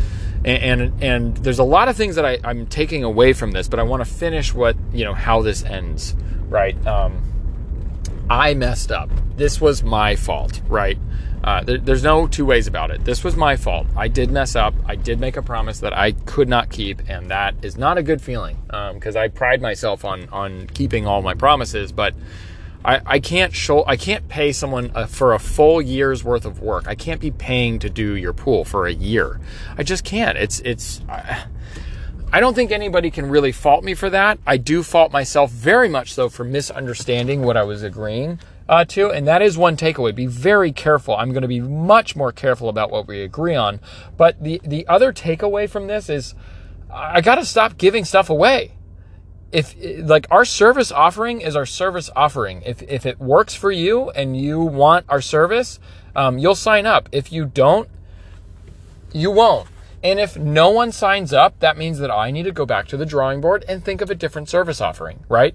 [0.45, 3.69] and, and and, there's a lot of things that I, I'm taking away from this,
[3.69, 6.15] but I want to finish what you know how this ends,
[6.49, 6.77] right?
[6.87, 7.23] Um,
[8.29, 9.11] I messed up.
[9.37, 10.99] This was my fault, right?
[11.45, 13.05] Uh, there, there's no two ways about it.
[13.05, 13.87] This was my fault.
[13.97, 14.75] I did mess up.
[14.85, 18.03] I did make a promise that I could not keep, and that is not a
[18.03, 22.15] good feeling because um, I pride myself on on keeping all my promises, but
[22.87, 26.61] I, I can't show I can't pay someone uh, for a full year's worth of
[26.61, 26.87] work.
[26.87, 29.41] I can't be paying to do your pool for a year.
[29.77, 30.39] I just can't.
[30.39, 31.03] It's it's.
[31.09, 31.47] I,
[32.33, 34.39] I don't think anybody can really fault me for that.
[34.47, 39.11] I do fault myself very much so for misunderstanding what I was agreeing uh, to,
[39.11, 40.15] and that is one takeaway.
[40.15, 41.17] Be very careful.
[41.17, 43.81] I'm going to be much more careful about what we agree on.
[44.17, 46.37] But the the other takeaway from this is
[46.89, 48.76] I got to stop giving stuff away
[49.53, 49.75] if
[50.09, 52.63] like our service offering is our service offering.
[52.63, 55.79] If if it works for you and you want our service,
[56.15, 57.09] um, you'll sign up.
[57.13, 57.89] If you don't,
[59.13, 59.69] you won't.
[60.03, 62.97] And if no one signs up, that means that I need to go back to
[62.97, 65.55] the drawing board and think of a different service offering, right?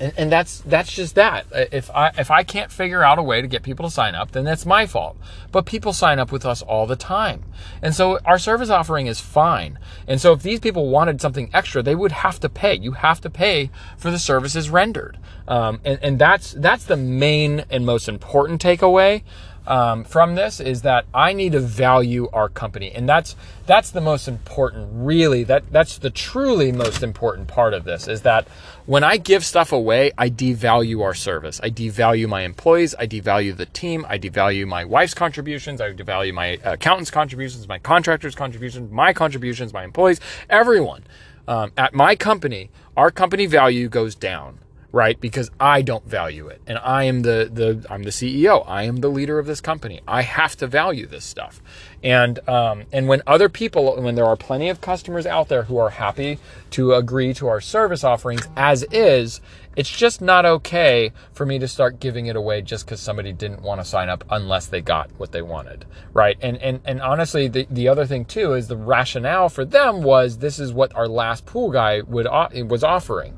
[0.00, 1.46] And, and that's that's just that.
[1.52, 4.32] If I if I can't figure out a way to get people to sign up,
[4.32, 5.16] then that's my fault.
[5.50, 7.44] But people sign up with us all the time,
[7.82, 9.78] and so our service offering is fine.
[10.06, 12.76] And so if these people wanted something extra, they would have to pay.
[12.76, 17.64] You have to pay for the services rendered, um, and and that's that's the main
[17.70, 19.22] and most important takeaway.
[19.68, 24.00] Um, from this is that I need to value our company, and that's that's the
[24.00, 24.88] most important.
[24.92, 28.48] Really, that that's the truly most important part of this is that
[28.86, 31.60] when I give stuff away, I devalue our service.
[31.62, 32.94] I devalue my employees.
[32.98, 34.06] I devalue the team.
[34.08, 35.82] I devalue my wife's contributions.
[35.82, 41.04] I devalue my accountant's contributions, my contractor's contributions, my contributions, my employees, everyone.
[41.46, 45.20] Um, at my company, our company value goes down right?
[45.20, 46.62] Because I don't value it.
[46.66, 48.64] And I am the, the I'm the CEO.
[48.66, 50.00] I am the leader of this company.
[50.08, 51.60] I have to value this stuff.
[52.02, 55.78] And um, and when other people, when there are plenty of customers out there who
[55.78, 56.38] are happy
[56.70, 59.40] to agree to our service offerings as is,
[59.76, 63.62] it's just not okay for me to start giving it away just because somebody didn't
[63.62, 66.38] want to sign up unless they got what they wanted, right?
[66.40, 70.38] And and and honestly, the the other thing too is the rationale for them was
[70.38, 72.26] this is what our last pool guy would
[72.68, 73.36] was offering.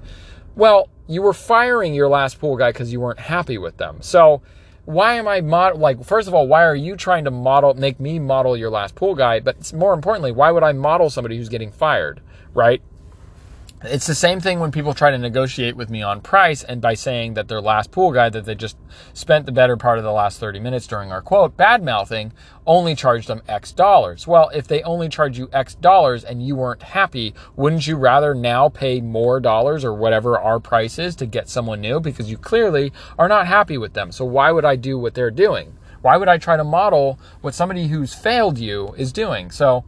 [0.55, 3.99] Well, you were firing your last pool guy because you weren't happy with them.
[4.01, 4.43] So
[4.85, 7.99] why am I mod like first of all, why are you trying to model make
[7.99, 9.41] me model your last pool guy?
[9.41, 12.21] But more importantly, why would I model somebody who's getting fired,
[12.55, 12.81] right?
[13.83, 16.93] It's the same thing when people try to negotiate with me on price and by
[16.93, 18.77] saying that their last pool guy that they just
[19.15, 22.35] spent the better part of the last 30 minutes during our quote bad mouthing
[22.67, 24.27] only charged them X dollars.
[24.27, 28.35] Well, if they only charge you X dollars and you weren't happy, wouldn't you rather
[28.35, 32.37] now pay more dollars or whatever our price is to get someone new because you
[32.37, 34.13] clearly are not happy with them.
[34.13, 35.79] So why would I do what they're doing?
[36.03, 39.51] Why would I try to model what somebody who's failed you is doing?
[39.51, 39.85] So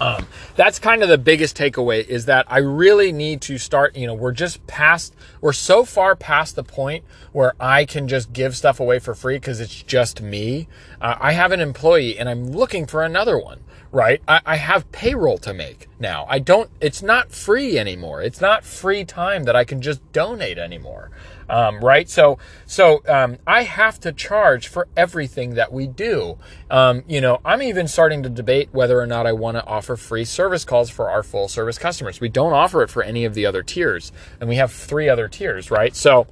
[0.00, 4.06] Um, that's kind of the biggest takeaway is that I really need to start, you
[4.06, 8.56] know, we're just past, we're so far past the point where I can just give
[8.56, 10.68] stuff away for free because it's just me.
[11.00, 13.60] Uh, I have an employee and I'm looking for another one,
[13.92, 14.22] right?
[14.28, 16.26] I, I have payroll to make now.
[16.28, 18.22] I don't, it's not free anymore.
[18.22, 21.10] It's not free time that I can just donate anymore
[21.48, 22.08] um, right?
[22.08, 26.38] So, so um, I have to charge for everything that we do.
[26.70, 29.96] Um, you know, I'm even starting to debate whether or not I want to offer
[29.96, 32.20] free service calls for our full service customers.
[32.20, 35.28] We don't offer it for any of the other tiers, and we have three other
[35.28, 35.94] tiers, right?
[35.96, 36.26] So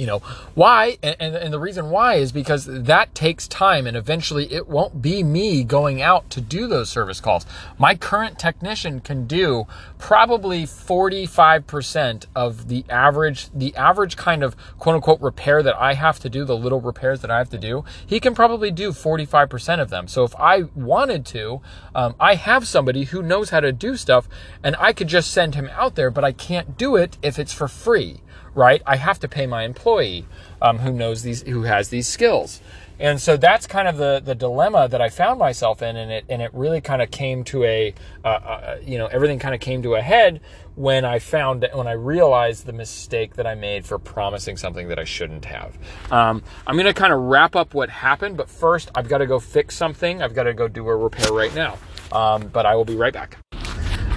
[0.00, 0.20] you know
[0.54, 4.66] why and, and, and, the reason why is because that takes time and eventually it
[4.66, 7.44] won't be me going out to do those service calls.
[7.78, 9.66] My current technician can do
[9.98, 16.18] probably 45% of the average the average kind of quote unquote repair that i have
[16.20, 19.80] to do the little repairs that i have to do he can probably do 45%
[19.80, 20.08] of them.
[20.08, 21.60] So if i wanted to
[21.94, 24.28] um, i have somebody who knows how to do stuff
[24.64, 27.52] and i could just send him out there but i can't do it if it's
[27.52, 28.22] for free
[28.54, 28.82] right?
[28.86, 30.26] I have to pay my employee
[30.60, 32.60] um, who knows these, who has these skills.
[33.00, 36.26] And so that's kind of the, the dilemma that I found myself in, and it
[36.28, 39.60] and it really kind of came to a, uh, uh, you know, everything kind of
[39.60, 40.42] came to a head
[40.74, 44.98] when I found when I realized the mistake that I made for promising something that
[44.98, 45.78] I shouldn't have.
[46.12, 49.26] Um, I'm going to kind of wrap up what happened, but first I've got to
[49.26, 50.22] go fix something.
[50.22, 51.78] I've got to go do a repair right now.
[52.12, 53.38] Um, but I will be right back.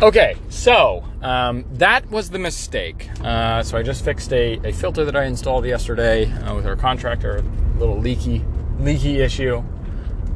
[0.02, 3.10] Okay, so um, that was the mistake.
[3.24, 6.76] Uh, so I just fixed a, a, filter that I installed yesterday uh, with our
[6.76, 8.44] contractor, a little leaky
[8.80, 9.64] leaky issue.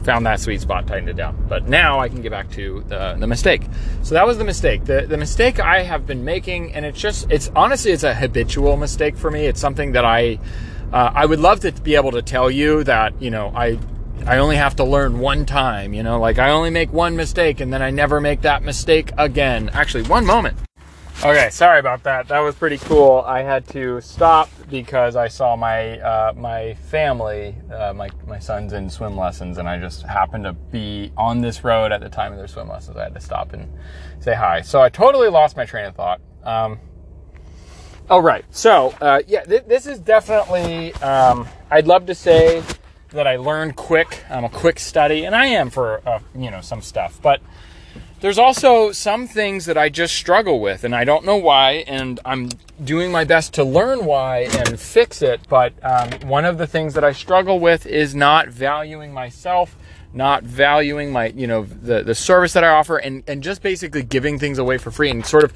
[0.04, 1.46] Found that sweet spot, tightened it down.
[1.50, 3.64] But now I can get back to the, the mistake.
[4.04, 4.86] So that was the mistake.
[4.86, 8.78] The, the mistake I have been making, and it's just, it's honestly, it's a habitual
[8.78, 9.48] mistake for me.
[9.48, 10.40] It's something that I,
[10.94, 13.80] uh, I would love to be able to tell you that, you know, I
[14.26, 17.60] I only have to learn one time, you know, like I only make one mistake
[17.60, 19.70] and then I never make that mistake again.
[19.74, 20.58] Actually, one moment.
[21.24, 22.28] Okay, sorry about that.
[22.28, 23.24] That was pretty cool.
[23.26, 28.72] I had to stop because I saw my uh, my family, uh, my my son's
[28.74, 32.34] in swim lessons, and I just happened to be on this road at the time
[32.34, 32.98] of their swim lessons.
[32.98, 33.68] I had to stop and
[34.20, 34.62] say hi.
[34.62, 36.22] So I totally lost my train of thought.
[36.44, 36.80] Um,
[38.12, 38.46] oh right.
[38.52, 40.94] So uh, yeah, th- this is definitely.
[40.96, 42.62] Um, I'd love to say
[43.12, 44.24] that I learned quick.
[44.30, 47.20] I'm a quick study, and I am for uh, you know some stuff.
[47.22, 47.42] But
[48.20, 51.84] there's also some things that I just struggle with, and I don't know why.
[51.88, 52.50] And I'm
[52.84, 55.42] doing my best to learn why and fix it.
[55.48, 59.76] But um, one of the things that I struggle with is not valuing myself
[60.14, 64.04] not valuing my you know the the service that I offer and and just basically
[64.04, 65.54] giving things away for free and sort of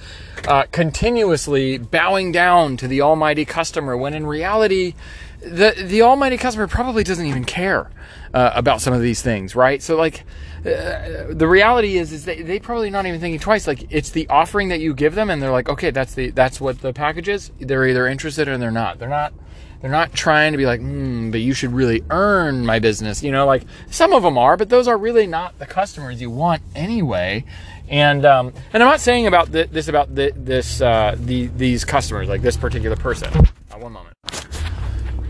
[0.47, 4.93] uh, continuously bowing down to the almighty customer when in reality
[5.41, 7.89] the the almighty customer probably doesn't even care
[8.33, 10.23] uh, about some of these things right so like
[10.65, 14.27] uh, the reality is is they, they probably not even thinking twice like it's the
[14.29, 17.27] offering that you give them and they're like okay that's the that's what the package
[17.27, 19.33] is they're either interested or they're not they're not
[19.81, 23.23] they're not trying to be like, hmm, but you should really earn my business.
[23.23, 26.29] You know, like some of them are, but those are really not the customers you
[26.29, 27.43] want anyway.
[27.89, 31.83] And um, and I'm not saying about th- this about th- this uh, the, these
[31.83, 33.33] customers, like this particular person.
[33.33, 34.15] Uh, one moment.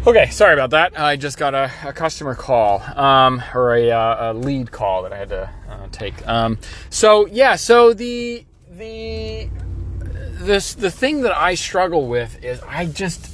[0.05, 0.99] Okay, sorry about that.
[0.99, 5.13] I just got a, a customer call um, or a, uh, a, lead call that
[5.13, 6.27] I had to uh, take.
[6.27, 6.57] Um,
[6.89, 9.47] so yeah, so the the
[10.07, 13.30] this the thing that I struggle with is I just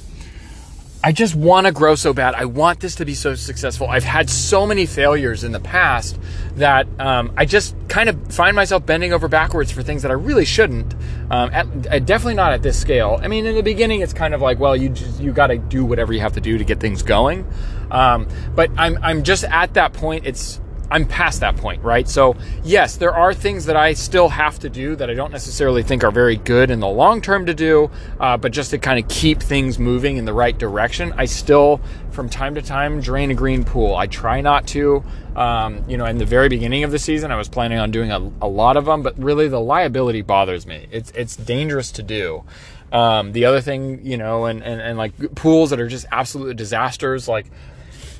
[1.02, 2.34] I just want to grow so bad.
[2.34, 3.86] I want this to be so successful.
[3.86, 6.18] I've had so many failures in the past
[6.56, 10.14] that um, I just kind of find myself bending over backwards for things that I
[10.14, 10.94] really shouldn't.
[11.30, 13.20] Um, at, at, definitely not at this scale.
[13.22, 15.58] I mean, in the beginning, it's kind of like, well, you just, you got to
[15.58, 17.46] do whatever you have to do to get things going.
[17.92, 20.26] Um, but I'm I'm just at that point.
[20.26, 22.08] It's I'm past that point, right?
[22.08, 25.82] So, yes, there are things that I still have to do that I don't necessarily
[25.82, 29.02] think are very good in the long term to do, uh, but just to kind
[29.02, 33.30] of keep things moving in the right direction, I still, from time to time, drain
[33.30, 33.94] a green pool.
[33.94, 35.04] I try not to.
[35.36, 38.10] Um, you know, in the very beginning of the season, I was planning on doing
[38.10, 40.88] a, a lot of them, but really the liability bothers me.
[40.90, 42.44] It's it's dangerous to do.
[42.90, 46.56] Um, the other thing, you know, and, and, and like pools that are just absolute
[46.56, 47.46] disasters, like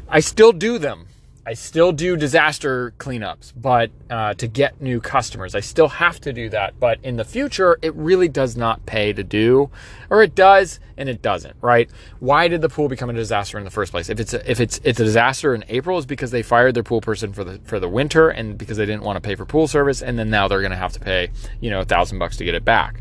[0.09, 1.07] I still do them
[1.49, 6.33] I still do disaster cleanups, but uh, to get new customers, I still have to
[6.35, 6.79] do that.
[6.79, 9.71] But in the future, it really does not pay to do,
[10.11, 11.57] or it does and it doesn't.
[11.63, 11.89] Right?
[12.21, 14.11] Why did the pool become a disaster in the first place?
[14.11, 16.83] If it's a, if it's it's a disaster in April, is because they fired their
[16.83, 19.47] pool person for the for the winter and because they didn't want to pay for
[19.47, 21.31] pool service, and then now they're going to have to pay
[21.63, 23.01] you know a thousand bucks to get it back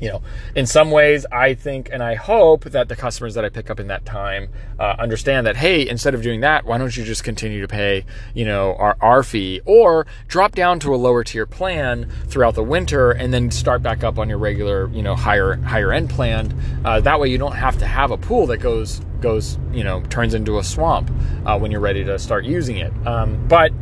[0.00, 0.22] you know,
[0.54, 3.80] in some ways, I think and I hope that the customers that I pick up
[3.80, 7.24] in that time uh, understand that, hey, instead of doing that, why don't you just
[7.24, 8.04] continue to pay,
[8.34, 12.64] you know, our, our fee or drop down to a lower tier plan throughout the
[12.64, 16.58] winter and then start back up on your regular, you know, higher higher end plan.
[16.84, 20.02] Uh, that way, you don't have to have a pool that goes goes, you know,
[20.02, 21.10] turns into a swamp
[21.46, 22.92] uh, when you're ready to start using it.
[23.06, 23.72] Um, but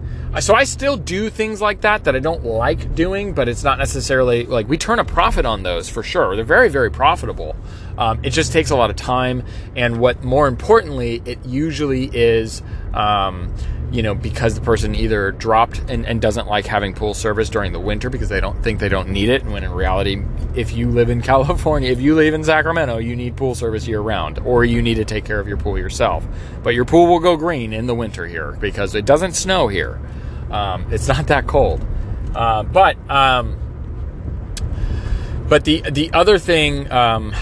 [0.40, 3.78] so I still do things like that that I don't like doing, but it's not
[3.78, 6.34] necessarily like we turn a profit on those for sure.
[6.34, 7.54] They're very, very profitable.
[7.96, 9.44] Um, it just takes a lot of time,
[9.76, 12.62] and what more importantly, it usually is.
[12.92, 13.54] Um,
[13.92, 17.72] you know, because the person either dropped and, and, doesn't like having pool service during
[17.72, 19.44] the winter because they don't think they don't need it.
[19.44, 20.20] When in reality,
[20.56, 24.00] if you live in California, if you live in Sacramento, you need pool service year
[24.00, 26.26] round or you need to take care of your pool yourself.
[26.64, 30.00] But your pool will go green in the winter here because it doesn't snow here.
[30.50, 31.84] Um, it's not that cold.
[32.34, 33.56] Uh, but um,
[35.48, 37.34] but the the other thing, um,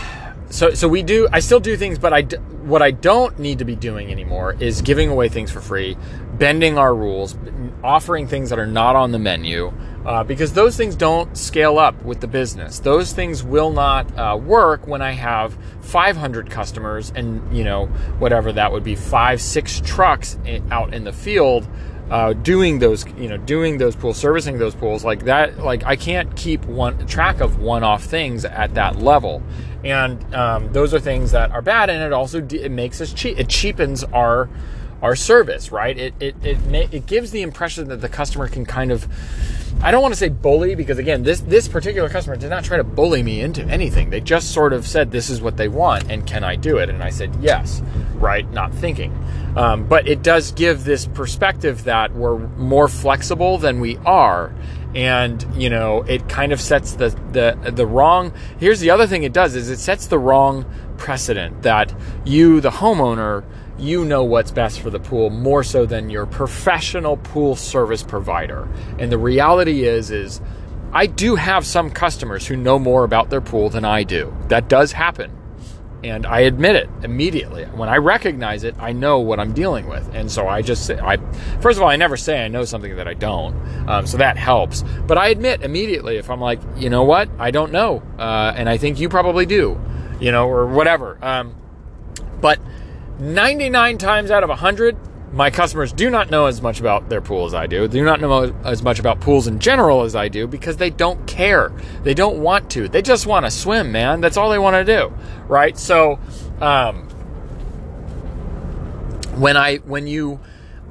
[0.50, 1.28] so so we do.
[1.32, 2.22] I still do things, but I
[2.62, 5.96] what I don't need to be doing anymore is giving away things for free,
[6.34, 7.36] bending our rules,
[7.82, 9.72] offering things that are not on the menu.
[10.04, 12.80] Uh, because those things don't scale up with the business.
[12.80, 17.86] Those things will not uh, work when I have 500 customers and you know
[18.18, 20.36] whatever that would be five, six trucks
[20.72, 21.68] out in the field
[22.12, 25.58] uh, doing those, you know, doing those pools, servicing those pools like that.
[25.58, 29.42] Like I can't keep one track of one-off things at that level,
[29.82, 31.88] and um, those are things that are bad.
[31.88, 33.38] And it also it makes us cheap.
[33.38, 34.50] It cheapens our
[35.02, 35.98] our service, right?
[35.98, 36.58] It it it,
[36.94, 39.06] it gives the impression that the customer can kind of
[39.82, 42.76] I don't want to say bully because again, this this particular customer did not try
[42.76, 44.10] to bully me into anything.
[44.10, 46.88] They just sort of said, "This is what they want, and can I do it?"
[46.88, 47.82] And I said, "Yes."
[48.14, 49.12] Right, not thinking.
[49.56, 54.54] Um, but it does give this perspective that we're more flexible than we are,
[54.94, 58.32] and you know, it kind of sets the the the wrong.
[58.60, 60.64] Here's the other thing it does is it sets the wrong
[60.96, 61.92] precedent that
[62.24, 63.42] you, the homeowner
[63.82, 68.68] you know what's best for the pool more so than your professional pool service provider.
[68.98, 70.40] And the reality is is
[70.92, 74.34] I do have some customers who know more about their pool than I do.
[74.48, 75.36] That does happen.
[76.04, 77.64] And I admit it immediately.
[77.64, 80.12] When I recognize it, I know what I'm dealing with.
[80.14, 81.16] And so I just say, I,
[81.60, 83.54] first of all, I never say I know something that I don't.
[83.88, 84.82] Um, so that helps.
[85.06, 88.02] But I admit immediately if I'm like, you know what, I don't know.
[88.18, 89.80] Uh, and I think you probably do,
[90.20, 91.18] you know, or whatever.
[91.22, 91.54] Um,
[92.40, 92.60] but
[93.18, 94.96] 99 times out of 100,
[95.32, 98.04] my customers do not know as much about their pool as I do, They do
[98.04, 101.72] not know as much about pools in general as I do because they don't care.
[102.02, 102.88] They don't want to.
[102.88, 104.20] They just want to swim, man.
[104.20, 105.12] That's all they want to do,
[105.48, 105.78] right?
[105.78, 106.18] So,
[106.60, 107.08] um,
[109.36, 110.40] when I when you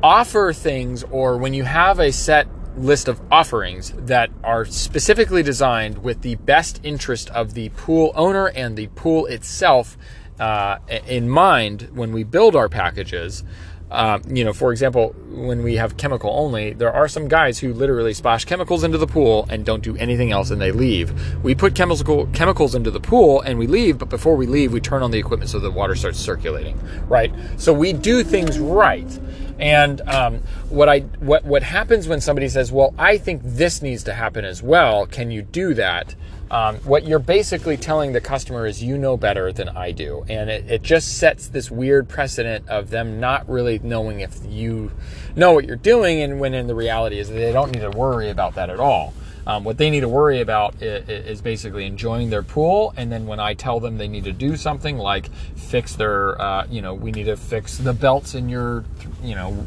[0.02, 6.00] offer things or when you have a set list of offerings that are specifically designed
[6.00, 9.98] with the best interest of the pool owner and the pool itself
[10.42, 13.44] uh, in mind when we build our packages.
[13.92, 17.74] Uh, you know, for example, when we have chemical only, there are some guys who
[17.74, 21.14] literally splash chemicals into the pool and don't do anything else and they leave.
[21.44, 24.80] We put chemical chemicals into the pool and we leave, but before we leave, we
[24.80, 27.34] turn on the equipment so the water starts circulating, right?
[27.58, 29.20] So we do things right.
[29.60, 34.04] And um, what I what what happens when somebody says, "Well, I think this needs
[34.06, 35.06] to happen as well.
[35.06, 36.16] Can you do that?"
[36.52, 40.26] Um, what you're basically telling the customer is you know better than I do.
[40.28, 44.92] And it, it just sets this weird precedent of them not really knowing if you
[45.34, 46.22] know what you're doing.
[46.22, 49.14] And when in the reality is they don't need to worry about that at all.
[49.48, 52.94] Um, what they need to worry about is, is, basically enjoying their pool.
[52.96, 56.68] And then when I tell them they need to do something like fix their, uh,
[56.70, 58.86] you know, we need to fix the belts in your,
[59.24, 59.66] you know,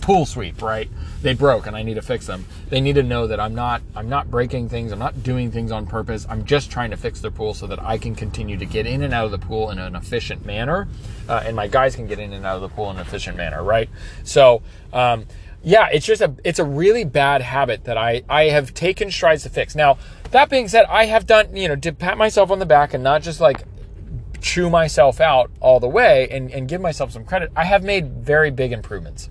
[0.00, 0.90] pool sweep, right?
[1.22, 2.44] They broke and I need to fix them.
[2.68, 4.90] They need to know that I'm not, I'm not breaking things.
[4.90, 6.26] I'm not doing things on purpose.
[6.28, 9.02] I'm just trying to fix their pool so that I can continue to get in
[9.02, 10.88] and out of the pool in an efficient manner.
[11.28, 13.36] Uh, and my guys can get in and out of the pool in an efficient
[13.36, 13.88] manner, right?
[14.24, 14.62] So,
[14.92, 15.26] um,
[15.62, 19.44] yeah, it's just a it's a really bad habit that I I have taken strides
[19.44, 19.74] to fix.
[19.74, 19.98] Now,
[20.30, 23.04] that being said, I have done, you know, to pat myself on the back and
[23.04, 23.64] not just like
[24.40, 27.52] chew myself out all the way and, and give myself some credit.
[27.54, 29.30] I have made very big improvements.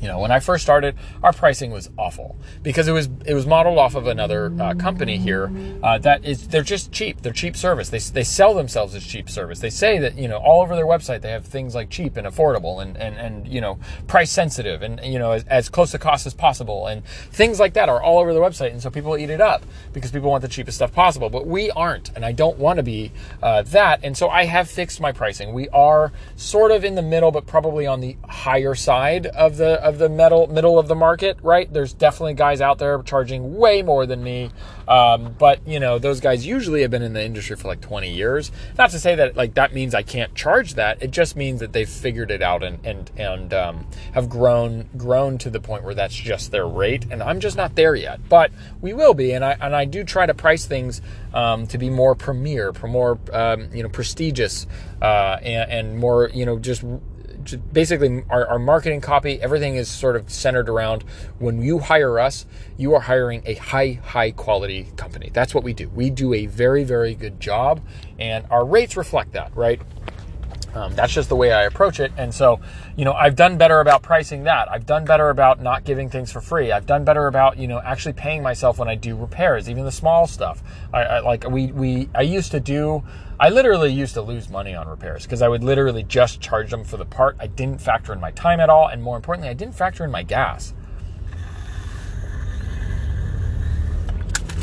[0.00, 3.46] You know, when I first started, our pricing was awful because it was it was
[3.46, 5.50] modeled off of another uh, company here
[5.82, 7.22] uh, that is they're just cheap.
[7.22, 7.88] They're cheap service.
[7.88, 9.58] They, they sell themselves as cheap service.
[9.60, 12.26] They say that you know all over their website they have things like cheap and
[12.26, 15.98] affordable and and, and you know price sensitive and you know as, as close to
[15.98, 18.70] cost as possible and things like that are all over their website.
[18.70, 21.30] And so people eat it up because people want the cheapest stuff possible.
[21.30, 24.00] But we aren't, and I don't want to be uh, that.
[24.02, 25.52] And so I have fixed my pricing.
[25.52, 29.82] We are sort of in the middle, but probably on the higher side of the
[29.88, 31.72] of the middle middle of the market, right?
[31.72, 34.50] There's definitely guys out there charging way more than me,
[34.86, 38.10] um, but you know those guys usually have been in the industry for like 20
[38.10, 38.52] years.
[38.76, 41.02] Not to say that like that means I can't charge that.
[41.02, 45.38] It just means that they've figured it out and and and um, have grown grown
[45.38, 48.20] to the point where that's just their rate, and I'm just not there yet.
[48.28, 51.00] But we will be, and I and I do try to price things
[51.34, 54.66] um, to be more premier, more um, you know prestigious,
[55.00, 56.84] uh, and, and more you know just
[57.56, 61.04] basically our, our marketing copy, everything is sort of centered around
[61.38, 62.46] when you hire us,
[62.76, 65.30] you are hiring a high, high quality company.
[65.32, 65.88] That's what we do.
[65.88, 67.80] We do a very, very good job,
[68.18, 69.80] and our rates reflect that, right?
[70.74, 72.12] Um, that's just the way I approach it.
[72.16, 72.60] And so,
[72.94, 74.70] you know, I've done better about pricing that.
[74.70, 76.70] I've done better about not giving things for free.
[76.72, 79.92] I've done better about, you know, actually paying myself when I do repairs, even the
[79.92, 80.62] small stuff.
[80.92, 83.02] I, I like we we I used to do.
[83.40, 86.82] I literally used to lose money on repairs because I would literally just charge them
[86.82, 87.36] for the part.
[87.38, 90.10] I didn't factor in my time at all, and more importantly, I didn't factor in
[90.10, 90.74] my gas.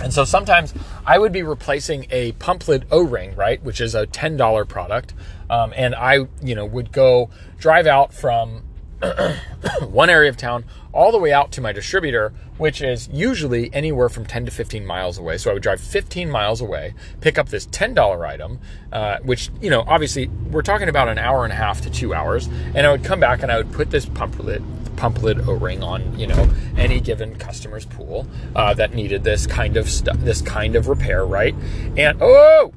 [0.04, 0.74] And so sometimes
[1.06, 5.14] I would be replacing a pump lid O-ring, right, which is a $10 product.
[5.50, 8.64] Um, and I, you know, would go drive out from
[9.82, 14.10] one area of town all the way out to my distributor, which is usually anywhere
[14.10, 15.38] from 10 to 15 miles away.
[15.38, 18.60] So I would drive 15 miles away, pick up this $10 item,
[18.92, 22.14] uh, which, you know, obviously we're talking about an hour and a half to two
[22.14, 22.48] hours.
[22.48, 24.64] And I would come back and I would put this pump lid,
[24.96, 29.78] pump lid O-ring on, you know, any given customer's pool uh, that needed this kind
[29.78, 31.56] of stuff, this kind of repair, right?
[31.98, 32.74] And oh,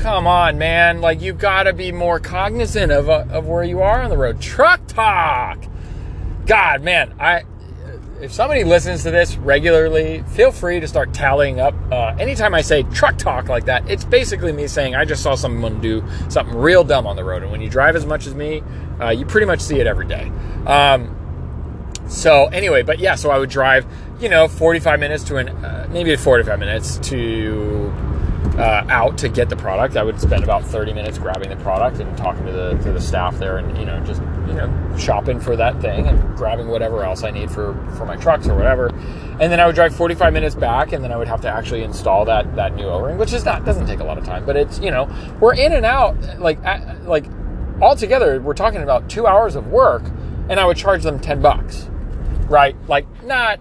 [0.00, 1.00] come on, man!
[1.00, 4.40] Like you gotta be more cognizant of uh, of where you are on the road.
[4.40, 5.64] Truck talk.
[6.46, 7.42] God, man, I
[8.20, 11.74] if somebody listens to this regularly, feel free to start tallying up.
[11.90, 15.34] Uh, anytime I say truck talk like that, it's basically me saying I just saw
[15.34, 17.42] someone do something real dumb on the road.
[17.42, 18.62] And when you drive as much as me,
[19.00, 20.30] uh, you pretty much see it every day.
[20.66, 21.12] Um,
[22.08, 23.86] so anyway, but yeah, so I would drive,
[24.20, 27.92] you know, 45 minutes to an uh, maybe 45 minutes to
[28.58, 29.96] uh, out to get the product.
[29.96, 33.00] I would spend about 30 minutes grabbing the product and talking to the to the
[33.00, 37.04] staff there, and you know, just you know, shopping for that thing and grabbing whatever
[37.04, 38.88] else I need for for my trucks or whatever.
[39.38, 41.82] And then I would drive 45 minutes back, and then I would have to actually
[41.82, 44.56] install that that new O-ring, which is not doesn't take a lot of time, but
[44.56, 45.08] it's you know,
[45.40, 46.62] we're in and out like
[47.04, 47.26] like
[47.80, 50.02] altogether we're talking about two hours of work,
[50.48, 51.90] and I would charge them 10 bucks,
[52.48, 52.74] right?
[52.88, 53.60] Like not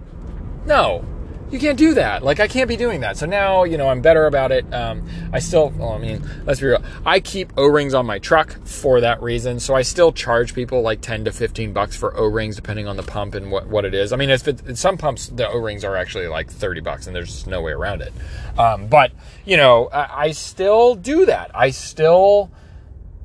[0.66, 1.04] no
[1.52, 2.24] you can't do that.
[2.24, 3.18] Like I can't be doing that.
[3.18, 4.72] So now, you know, I'm better about it.
[4.74, 6.84] Um, I still, well, I mean, let's be real.
[7.06, 9.60] I keep O-rings on my truck for that reason.
[9.60, 13.04] So I still charge people like 10 to 15 bucks for O-rings, depending on the
[13.04, 14.12] pump and what, what it is.
[14.12, 17.48] I mean, if some pumps, the O-rings are actually like 30 bucks and there's just
[17.48, 18.14] no way around it.
[18.58, 19.12] Um, but
[19.46, 21.52] you know, I, I, still do that.
[21.54, 22.50] I still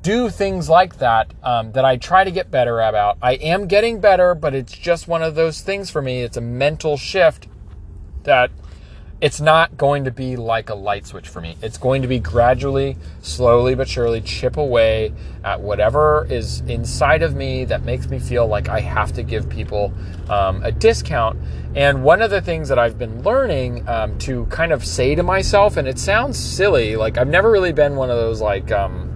[0.01, 3.17] do things like that um, that I try to get better about.
[3.21, 6.21] I am getting better, but it's just one of those things for me.
[6.21, 7.47] It's a mental shift
[8.23, 8.51] that
[9.21, 11.55] it's not going to be like a light switch for me.
[11.61, 15.13] It's going to be gradually, slowly but surely chip away
[15.43, 19.47] at whatever is inside of me that makes me feel like I have to give
[19.47, 19.93] people
[20.27, 21.37] um, a discount.
[21.75, 25.21] And one of the things that I've been learning um, to kind of say to
[25.21, 29.10] myself, and it sounds silly, like I've never really been one of those like, um,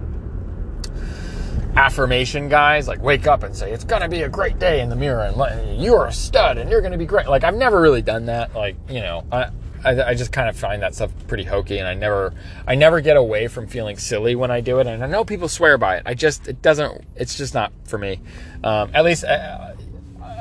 [1.76, 4.96] affirmation guys like wake up and say it's gonna be a great day in the
[4.96, 8.26] mirror and you're a stud and you're gonna be great like i've never really done
[8.26, 9.50] that like you know i
[9.84, 12.34] I, I, just kind of find that stuff pretty hokey, and I never,
[12.66, 14.88] I never get away from feeling silly when I do it.
[14.88, 16.02] And I know people swear by it.
[16.04, 18.20] I just, it doesn't, it's just not for me.
[18.64, 19.76] Um, at least I, uh,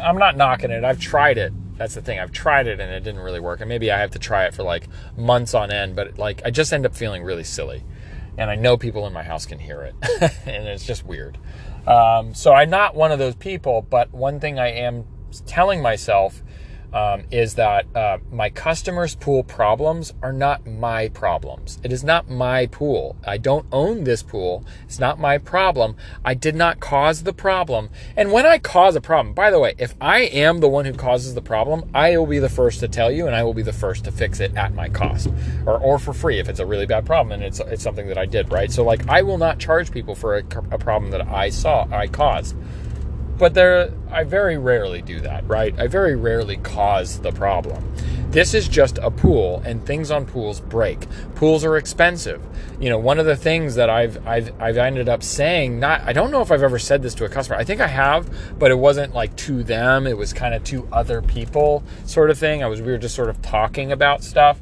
[0.03, 0.83] I'm not knocking it.
[0.83, 1.53] I've tried it.
[1.77, 2.19] That's the thing.
[2.19, 3.59] I've tried it and it didn't really work.
[3.59, 5.95] And maybe I have to try it for like months on end.
[5.95, 7.83] But like, I just end up feeling really silly,
[8.37, 9.95] and I know people in my house can hear it,
[10.45, 11.37] and it's just weird.
[11.87, 13.81] Um, so I'm not one of those people.
[13.81, 15.05] But one thing I am
[15.45, 16.41] telling myself
[16.95, 21.77] um, is that uh, my customers' pool problems are not my problems.
[21.83, 23.17] It is not my pool.
[23.27, 24.63] I don't own this pool.
[24.85, 25.97] It's not my problem.
[26.23, 27.89] I did not cause the problem.
[28.15, 30.93] And when I cause a problem, by the way, if I am the one who
[30.93, 33.61] causes the problem, I will be the first to tell you and I will be
[33.61, 35.27] the first to fix it at my cost
[35.65, 38.17] or, or for free if it's a really bad problem and it's, it's something that
[38.17, 38.71] I did, right?
[38.71, 42.07] So, like, I will not charge people for a, a problem that I saw, I
[42.07, 42.55] caused
[43.37, 45.77] but there I very rarely do that, right?
[45.79, 47.83] I very rarely cause the problem.
[48.29, 51.07] This is just a pool and things on pools break.
[51.35, 52.41] Pools are expensive.
[52.79, 56.11] You know, one of the things that I've I've I've ended up saying, not I
[56.11, 57.57] don't know if I've ever said this to a customer.
[57.57, 58.29] I think I have,
[58.59, 60.05] but it wasn't like to them.
[60.05, 62.63] It was kind of to other people sort of thing.
[62.63, 64.59] I was we were just sort of talking about stuff.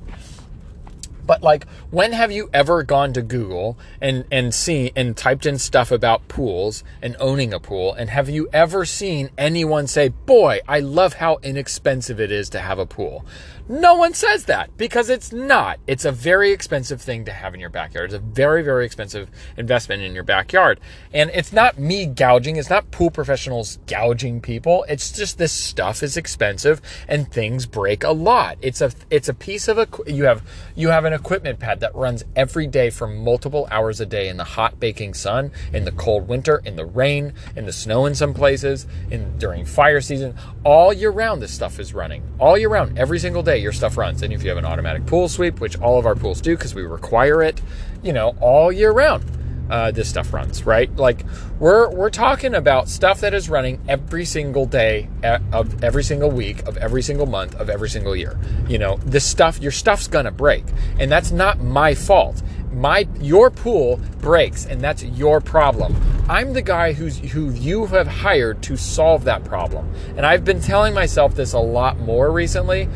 [1.25, 5.57] But like, when have you ever gone to Google and and seen and typed in
[5.57, 7.93] stuff about pools and owning a pool?
[7.93, 12.59] And have you ever seen anyone say, "Boy, I love how inexpensive it is to
[12.59, 13.25] have a pool"?
[13.69, 15.79] No one says that because it's not.
[15.87, 18.07] It's a very expensive thing to have in your backyard.
[18.07, 20.81] It's a very, very expensive investment in your backyard.
[21.13, 24.85] And it's not me gouging, it's not pool professionals gouging people.
[24.89, 28.57] It's just this stuff is expensive and things break a lot.
[28.61, 30.43] It's a it's a piece of a you have
[30.75, 34.35] you have an equipment pad that runs every day for multiple hours a day in
[34.35, 38.13] the hot baking sun, in the cold winter, in the rain, in the snow in
[38.13, 40.35] some places, in during fire season.
[40.65, 42.23] All year round this stuff is running.
[42.39, 44.21] All year round, every single day your stuff runs.
[44.21, 46.75] And if you have an automatic pool sweep, which all of our pools do because
[46.75, 47.61] we require it,
[48.01, 49.23] you know, all year round.
[49.69, 50.93] Uh, this stuff runs, right?
[50.97, 51.25] Like
[51.57, 56.67] we're we're talking about stuff that is running every single day of every single week
[56.67, 58.37] of every single month of every single year.
[58.67, 60.65] You know, this stuff, your stuff's gonna break,
[60.99, 62.43] and that's not my fault.
[62.73, 65.95] My your pool breaks, and that's your problem.
[66.27, 70.61] I'm the guy who's who you have hired to solve that problem, and I've been
[70.61, 72.89] telling myself this a lot more recently,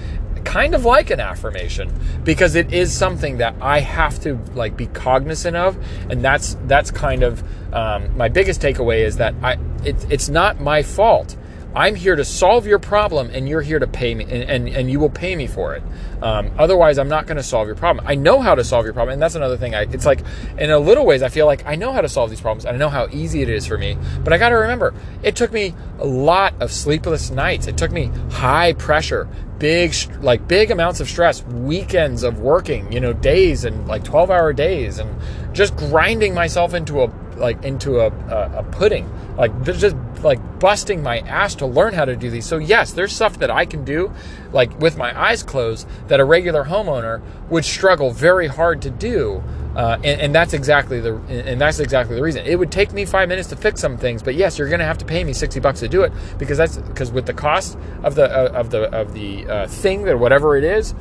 [0.47, 1.91] kind of like an affirmation
[2.23, 5.77] because it is something that I have to like be cognizant of,
[6.09, 7.43] and that's that's kind of
[7.73, 11.35] um, my biggest takeaway is that I it, it's not my fault.
[11.78, 14.89] I'm here to solve your problem, and you're here to pay me, and, and, and
[14.89, 15.84] you will pay me for it.
[16.23, 18.03] Um, otherwise, I'm not going to solve your problem.
[18.07, 19.75] I know how to solve your problem, and that's another thing.
[19.75, 20.21] I, it's like,
[20.57, 22.71] in a little ways, I feel like I know how to solve these problems, I
[22.71, 23.95] know how easy it is for me.
[24.23, 27.67] But I got to remember, it took me a lot of sleepless nights.
[27.67, 29.28] It took me high pressure,
[29.59, 34.30] big like big amounts of stress weekends of working you know days and like 12
[34.30, 35.19] hour days and
[35.51, 41.03] just grinding myself into a like into a, a, a pudding like just like busting
[41.03, 43.83] my ass to learn how to do these so yes there's stuff that i can
[43.85, 44.11] do
[44.51, 49.43] like with my eyes closed that a regular homeowner would struggle very hard to do
[49.77, 52.43] uh, and, and, that's exactly the and that's exactly the reason.
[52.47, 54.85] It would take me five minutes to fix some things, but yes, you're going to
[54.85, 57.77] have to pay me sixty bucks to do it because that's because with the cost
[58.01, 60.95] of the uh, of the of the uh, thing that whatever it is.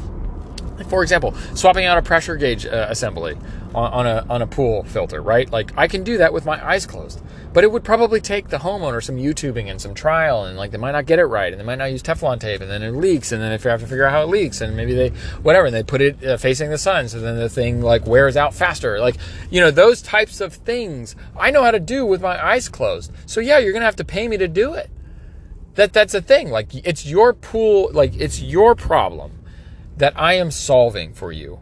[0.84, 3.36] For example, swapping out a pressure gauge uh, assembly
[3.74, 5.50] on, on a on a pool filter, right?
[5.50, 7.22] Like I can do that with my eyes closed.
[7.52, 10.78] But it would probably take the homeowner some YouTubing and some trial, and like they
[10.78, 12.90] might not get it right, and they might not use Teflon tape, and then it
[12.90, 15.08] leaks, and then if you have to figure out how it leaks, and maybe they
[15.42, 18.36] whatever, and they put it uh, facing the sun, so then the thing like wears
[18.36, 19.00] out faster.
[19.00, 19.16] Like
[19.50, 23.12] you know those types of things I know how to do with my eyes closed.
[23.26, 24.90] So yeah, you're gonna have to pay me to do it.
[25.74, 26.50] That that's a thing.
[26.50, 29.35] Like it's your pool, like it's your problem
[29.96, 31.58] that I am solving for you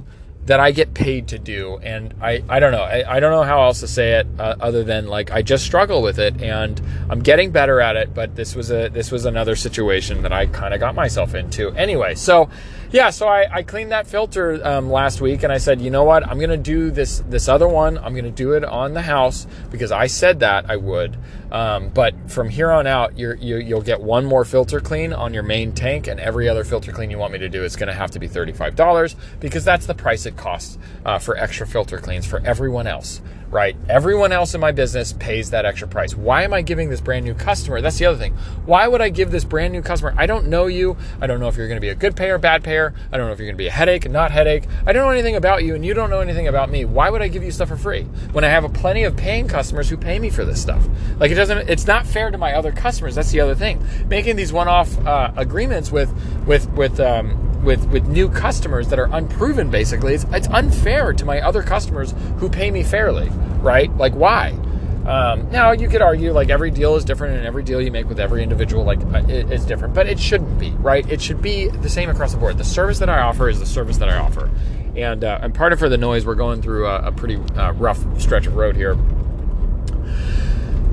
[0.47, 1.79] that I get paid to do.
[1.83, 2.83] And I, I don't know.
[2.83, 5.65] I, I don't know how else to say it uh, other than like I just
[5.65, 8.15] struggle with it and I'm getting better at it.
[8.15, 11.71] But this was a this was another situation that I kind of got myself into.
[11.71, 12.51] Anyway, so
[12.91, 16.05] yeah, so I, I cleaned that filter um, last week and I said, you know
[16.05, 16.27] what?
[16.27, 17.97] I'm gonna do this this other one.
[17.99, 21.17] I'm gonna do it on the house because I said that I would.
[21.55, 25.45] Um, but from here on out, you you'll get one more filter clean on your
[25.45, 27.95] main tank, and every other filter clean you want me to do is going to
[27.95, 32.27] have to be $35 because that's the price it costs uh, for extra filter cleans
[32.27, 33.21] for everyone else
[33.55, 33.77] right?
[33.89, 36.17] Everyone else in my business pays that extra price.
[36.17, 37.81] Why am I giving this brand new customer?
[37.81, 38.35] That's the other thing.
[38.67, 40.13] Why would I give this brand new customer?
[40.17, 40.97] I don't know you.
[41.21, 42.93] I don't know if you're going to be a good payer, bad payer.
[43.13, 44.65] I don't know if you're going to be a headache, not headache.
[44.87, 46.85] I don't know anything about you and you don't know anything about me.
[46.85, 48.03] Why would I give you stuff for free
[48.33, 50.85] when I have a plenty of paying customers who pay me for this stuff?
[51.21, 53.15] Like it doesn't it's not fair to my other customers.
[53.15, 53.85] That's the other thing.
[54.09, 56.13] Making these one-off uh, agreements with
[56.47, 59.71] with with um, with with new customers that are unproven.
[59.71, 63.29] Basically, it's it's unfair to my other customers who pay me fairly,
[63.61, 63.95] right?
[63.97, 64.59] Like why?
[65.07, 68.09] Um, now you could argue like every deal is different, and every deal you make
[68.09, 71.07] with every individual like uh, is different, but it shouldn't be, right?
[71.11, 72.57] It should be the same across the board.
[72.57, 74.51] The service that I offer is the service that I offer,
[74.97, 77.73] and uh, and part of for the noise, we're going through a, a pretty uh,
[77.73, 78.97] rough stretch of road here.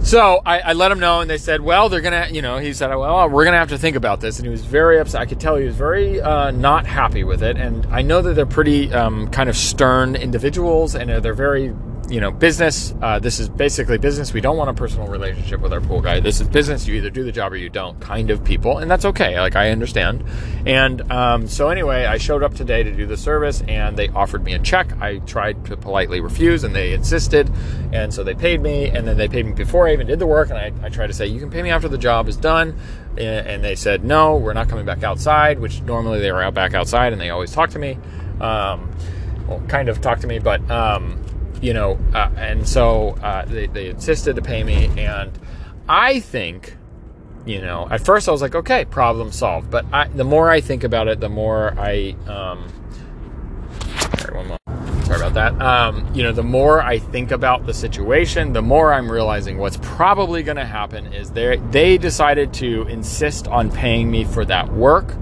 [0.04, 2.74] So I, I, let him know, and they said, "Well, they're gonna, you know." He
[2.74, 5.22] said, "Well, we're gonna have to think about this," and he was very upset.
[5.22, 7.56] I could tell he was very uh, not happy with it.
[7.56, 11.74] And I know that they're pretty um, kind of stern individuals, and they're very
[12.12, 12.94] you know, business.
[13.02, 14.34] Uh, this is basically business.
[14.34, 16.20] We don't want a personal relationship with our pool guy.
[16.20, 16.86] This is business.
[16.86, 19.40] You either do the job or you don't, kind of people, and that's okay.
[19.40, 20.26] Like I understand.
[20.66, 24.44] And um, so anyway, I showed up today to do the service, and they offered
[24.44, 24.92] me a check.
[25.02, 27.50] I tried to politely refuse, and they insisted,
[27.94, 30.28] and so they paid me, and then they paid me before I even did the
[30.28, 30.50] work.
[30.50, 32.78] And I, I tried to say, you can pay me after the job is done,
[33.18, 35.60] and they said no, we're not coming back outside.
[35.60, 37.98] Which normally they were out back outside, and they always talk to me.
[38.42, 38.92] Um,
[39.48, 41.22] well, kind of talk to me, but um,
[41.62, 44.90] you know, uh, and so uh, they, they insisted to pay me.
[44.98, 45.32] And
[45.88, 46.76] I think,
[47.46, 49.70] you know, at first I was like, okay, problem solved.
[49.70, 52.68] But I, the more I think about it, the more I, um,
[54.20, 54.58] sorry, one more.
[55.04, 55.62] Sorry about that.
[55.62, 59.78] Um, you know, the more I think about the situation, the more I'm realizing what's
[59.82, 64.72] probably going to happen is they they decided to insist on paying me for that
[64.72, 65.16] work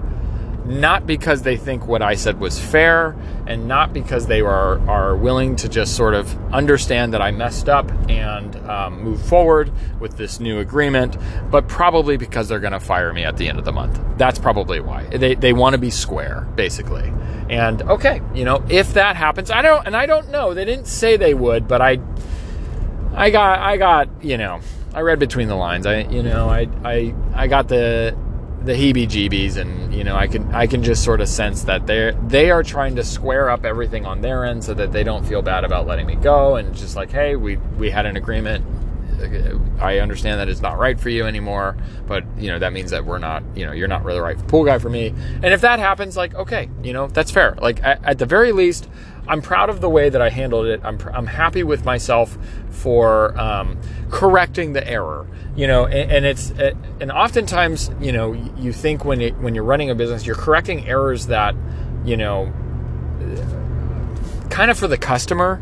[0.70, 3.16] not because they think what I said was fair
[3.46, 7.68] and not because they are, are willing to just sort of understand that I messed
[7.68, 11.16] up and um, move forward with this new agreement,
[11.50, 14.00] but probably because they're going to fire me at the end of the month.
[14.16, 15.04] That's probably why.
[15.06, 17.12] They, they want to be square, basically.
[17.48, 20.86] And okay, you know, if that happens, I don't, and I don't know, they didn't
[20.86, 21.98] say they would, but I,
[23.12, 24.60] I got, I got, you know,
[24.94, 25.84] I read between the lines.
[25.86, 28.16] I, you know, I, I, I got the,
[28.64, 32.14] the heebie-jeebies and you know I can I can just sort of sense that they
[32.26, 35.40] they are trying to square up everything on their end so that they don't feel
[35.40, 38.64] bad about letting me go and just like hey we we had an agreement.
[39.20, 42.90] Uh, I understand that it's not right for you anymore but you know that means
[42.90, 45.08] that we're not you know you're not really the right pool guy for me.
[45.42, 47.56] And if that happens like okay you know that's fair.
[47.60, 48.88] Like at, at the very least
[49.28, 50.80] I'm proud of the way that I handled it.
[50.82, 52.36] I'm, I'm happy with myself
[52.70, 53.78] for um,
[54.10, 55.26] correcting the error.
[55.56, 59.64] You know, and, and it's and oftentimes, you know, you think when it, when you're
[59.64, 61.54] running a business, you're correcting errors that,
[62.04, 62.52] you know,
[64.48, 65.60] kind of for the customer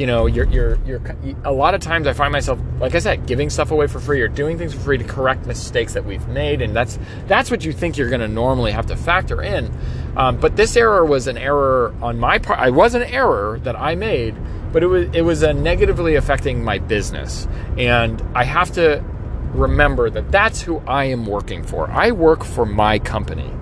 [0.00, 1.02] you know, you're, you're, you're,
[1.44, 4.22] a lot of times I find myself, like I said, giving stuff away for free
[4.22, 6.62] or doing things for free to correct mistakes that we've made.
[6.62, 9.70] And that's, that's what you think you're going to normally have to factor in.
[10.16, 12.58] Um, but this error was an error on my part.
[12.58, 14.34] I was an error that I made,
[14.72, 17.46] but it was, it was negatively affecting my business.
[17.76, 19.04] And I have to
[19.52, 21.90] remember that that's who I am working for.
[21.90, 23.52] I work for my company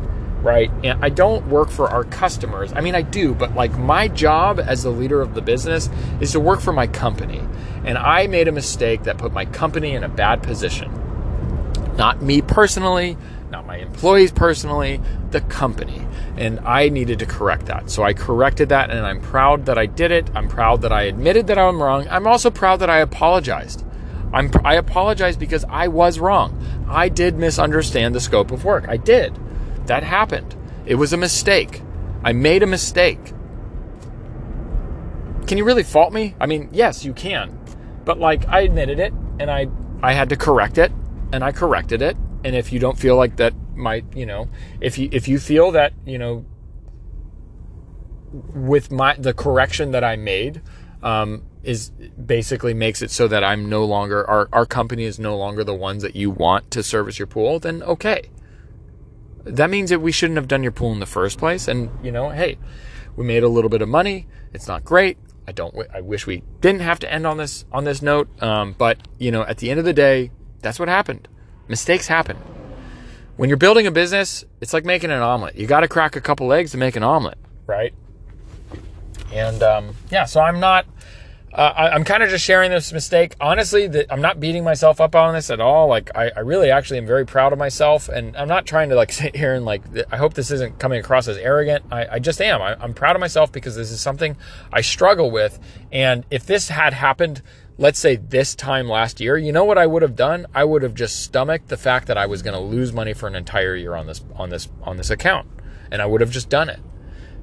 [0.43, 0.70] right?
[0.84, 2.72] And I don't work for our customers.
[2.72, 5.89] I mean, I do, but like my job as the leader of the business
[6.20, 7.43] is to work for my company.
[7.84, 10.93] And I made a mistake that put my company in a bad position.
[11.97, 13.16] Not me personally,
[13.51, 16.07] not my employees personally, the company.
[16.36, 17.91] And I needed to correct that.
[17.91, 20.30] So I corrected that and I'm proud that I did it.
[20.34, 22.07] I'm proud that I admitted that I'm wrong.
[22.09, 23.84] I'm also proud that I apologized.
[24.32, 26.86] I'm, I apologize because I was wrong.
[26.89, 28.86] I did misunderstand the scope of work.
[28.89, 29.36] I did.
[29.89, 30.55] That happened.
[30.84, 31.82] It was a mistake.
[32.22, 33.32] I made a mistake.
[35.47, 36.34] Can you really fault me?
[36.39, 37.59] I mean, yes, you can.
[38.05, 39.68] But like I admitted it and I
[40.03, 40.93] I had to correct it
[41.32, 42.18] and I corrected it.
[42.45, 44.49] And if you don't feel like that might, you know,
[44.80, 46.45] if you if you feel that, you know,
[48.55, 50.61] with my the correction that I made,
[51.03, 55.34] um, is basically makes it so that I'm no longer our our company is no
[55.34, 58.28] longer the ones that you want to service your pool, then okay
[59.45, 61.68] that means that we shouldn't have done your pool in the first place.
[61.68, 62.59] And, you know, hey,
[63.16, 64.26] we made a little bit of money.
[64.53, 65.18] It's not great.
[65.47, 68.28] I don't, I wish we didn't have to end on this, on this note.
[68.43, 70.30] Um, but, you know, at the end of the day,
[70.61, 71.28] that's what happened.
[71.68, 72.36] Mistakes happen.
[73.36, 75.55] When you're building a business, it's like making an omelet.
[75.55, 77.95] You got to crack a couple eggs to make an omelet, right?
[79.32, 80.86] And, um, yeah, so I'm not,
[81.59, 83.35] uh, I, am kind of just sharing this mistake.
[83.41, 85.89] Honestly, I'm not beating myself up on this at all.
[85.89, 88.95] Like, I, I, really actually am very proud of myself, and I'm not trying to
[88.95, 89.83] like sit here and like.
[90.13, 91.85] I hope this isn't coming across as arrogant.
[91.91, 92.63] I, I just am.
[92.63, 94.37] I, I'm proud of myself because this is something
[94.73, 95.59] I struggle with,
[95.91, 97.43] and if this had happened,
[97.77, 100.47] let's say this time last year, you know what I would have done?
[100.55, 103.27] I would have just stomached the fact that I was going to lose money for
[103.27, 105.49] an entire year on this on this on this account,
[105.91, 106.79] and I would have just done it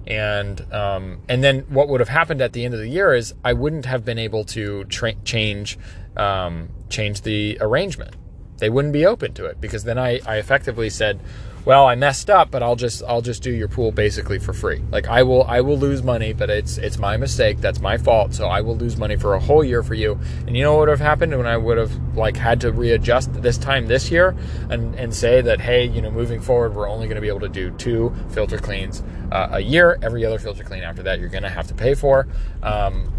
[0.07, 3.33] and um, and then what would have happened at the end of the year is
[3.43, 5.77] I wouldn't have been able to tra- change
[6.15, 8.15] um, change the arrangement.
[8.57, 11.19] They wouldn't be open to it because then I, I effectively said,
[11.66, 14.84] well, I messed up, but I'll just I'll just do your pool basically for free.
[14.91, 17.59] Like I will I will lose money, but it's it's my mistake.
[17.59, 18.36] That's my fault.
[18.36, 20.20] So I will lose money for a whole year for you.
[20.45, 23.34] And you know what would have happened when I would have like had to readjust
[23.41, 24.36] this time this year
[24.70, 27.39] and and say that hey, you know, moving forward, we're only going to be able
[27.39, 29.01] to do two filter cleans
[29.32, 29.97] uh, a year.
[30.03, 32.28] Every other filter clean after that, you're going to have to pay for.
[32.61, 33.11] Um,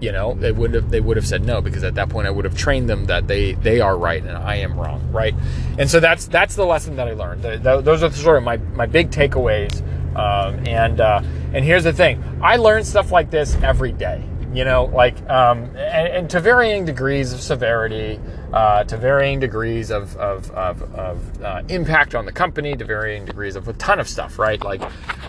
[0.00, 2.30] you know they would have they would have said no because at that point I
[2.30, 5.34] would have trained them that they they are right and I am wrong right?
[5.78, 7.42] And so that's that's the lesson that I learned.
[7.42, 9.82] The, the, those are sort of my my big takeaways
[10.16, 11.22] um, and uh,
[11.52, 12.22] and here's the thing.
[12.42, 16.84] I learn stuff like this every day you know like um, and, and, to varying
[16.84, 18.18] degrees of severity
[18.52, 23.24] uh, to varying degrees of of, of, of uh, impact on the company to varying
[23.26, 24.62] degrees of a ton of stuff right?
[24.62, 24.80] Like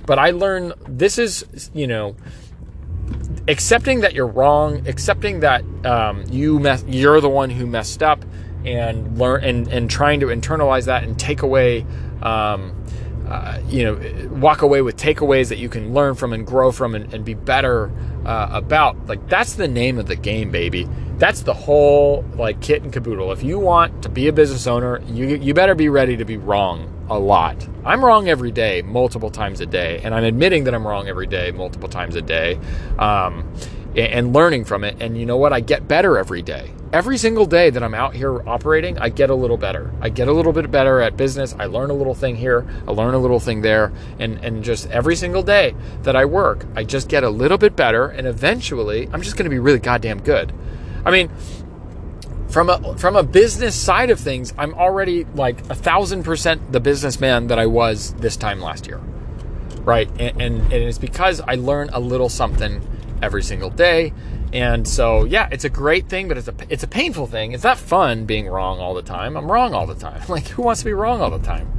[0.05, 2.15] but I learn this is you know
[3.47, 8.23] accepting that you're wrong, accepting that um, you mess, you're the one who messed up,
[8.65, 11.85] and learn and and trying to internalize that and take away.
[12.21, 12.75] Um,
[13.29, 16.95] uh, you know, walk away with takeaways that you can learn from and grow from
[16.95, 17.91] and, and be better
[18.25, 19.05] uh, about.
[19.05, 20.89] Like that's the name of the game, baby.
[21.17, 23.31] That's the whole like kit and caboodle.
[23.31, 26.37] If you want to be a business owner, you you better be ready to be
[26.37, 27.67] wrong a lot.
[27.85, 31.27] I'm wrong every day, multiple times a day, and I'm admitting that I'm wrong every
[31.27, 32.59] day, multiple times a day,
[32.97, 33.51] um,
[33.95, 35.01] and learning from it.
[35.01, 35.53] And you know what?
[35.53, 36.71] I get better every day.
[36.91, 39.93] Every single day that I'm out here operating, I get a little better.
[40.01, 41.55] I get a little bit better at business.
[41.59, 44.89] I learn a little thing here, I learn a little thing there, and and just
[44.89, 49.07] every single day that I work, I just get a little bit better, and eventually,
[49.13, 50.51] I'm just going to be really goddamn good.
[51.05, 51.29] I mean,
[52.47, 56.79] from a from a business side of things, I'm already like a thousand percent the
[56.79, 58.97] businessman that I was this time last year,
[59.81, 60.09] right?
[60.19, 62.81] And, and, and it's because I learn a little something
[63.21, 64.13] every single day,
[64.51, 67.51] and so yeah, it's a great thing, but it's a it's a painful thing.
[67.51, 69.37] It's not fun being wrong all the time.
[69.37, 70.21] I'm wrong all the time.
[70.29, 71.71] Like who wants to be wrong all the time?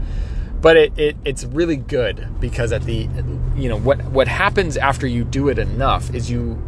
[0.61, 3.09] But it, it it's really good because at the
[3.57, 6.61] you know what what happens after you do it enough is you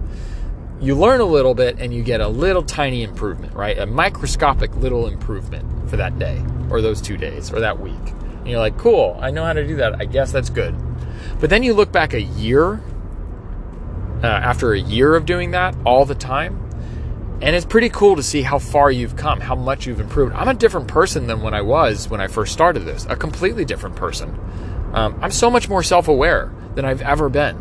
[0.81, 3.79] you learn a little bit and you get a little tiny improvement, right?
[3.79, 7.93] A microscopic little improvement for that day or those two days or that week.
[8.39, 10.01] And you're like, cool, I know how to do that.
[10.01, 10.75] I guess that's good.
[11.39, 12.81] But then you look back a year,
[14.23, 16.59] uh, after a year of doing that all the time,
[17.41, 20.35] and it's pretty cool to see how far you've come, how much you've improved.
[20.35, 23.65] I'm a different person than when I was when I first started this, a completely
[23.65, 24.39] different person.
[24.93, 27.57] Um, I'm so much more self aware than I've ever been.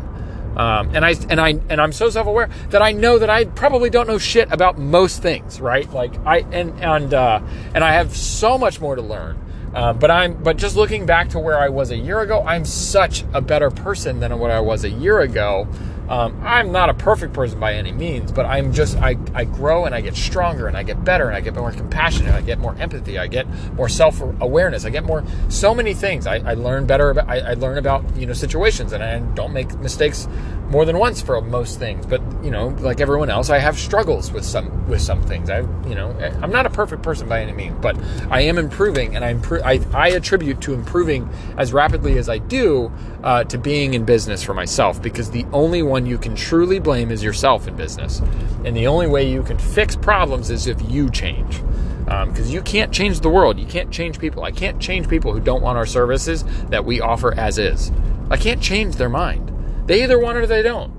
[0.56, 3.88] Um, and I and I and I'm so self-aware that I know that I probably
[3.88, 5.90] don't know shit about most things, right?
[5.90, 7.40] Like I and and uh,
[7.74, 9.38] and I have so much more to learn.
[9.74, 12.66] Uh, but I'm but just looking back to where I was a year ago, I'm
[12.66, 15.66] such a better person than what I was a year ago.
[16.08, 19.84] Um, I'm not a perfect person by any means, but I'm just I, I grow
[19.84, 22.34] and I get stronger and I get better and I get more compassionate.
[22.34, 23.18] I get more empathy.
[23.18, 24.84] I get more self awareness.
[24.84, 26.26] I get more so many things.
[26.26, 27.10] I, I learn better.
[27.10, 30.28] About, I, I learn about you know situations and I don't make mistakes
[30.72, 32.06] more than once for most things.
[32.06, 35.50] But you know, like everyone else, I have struggles with some with some things.
[35.50, 36.10] I you know
[36.40, 37.96] I'm not a perfect person by any means, but
[38.30, 39.62] I am improving and I improve.
[39.62, 42.90] I, I attribute to improving as rapidly as I do
[43.22, 47.10] uh, to being in business for myself because the only one you can truly blame
[47.10, 48.20] is yourself in business.
[48.64, 51.60] And the only way you can fix problems is if you change.
[52.04, 53.58] Because um, you can't change the world.
[53.58, 54.42] You can't change people.
[54.42, 57.92] I can't change people who don't want our services that we offer as is.
[58.30, 59.51] I can't change their mind.
[59.92, 60.90] They either want it or they don't.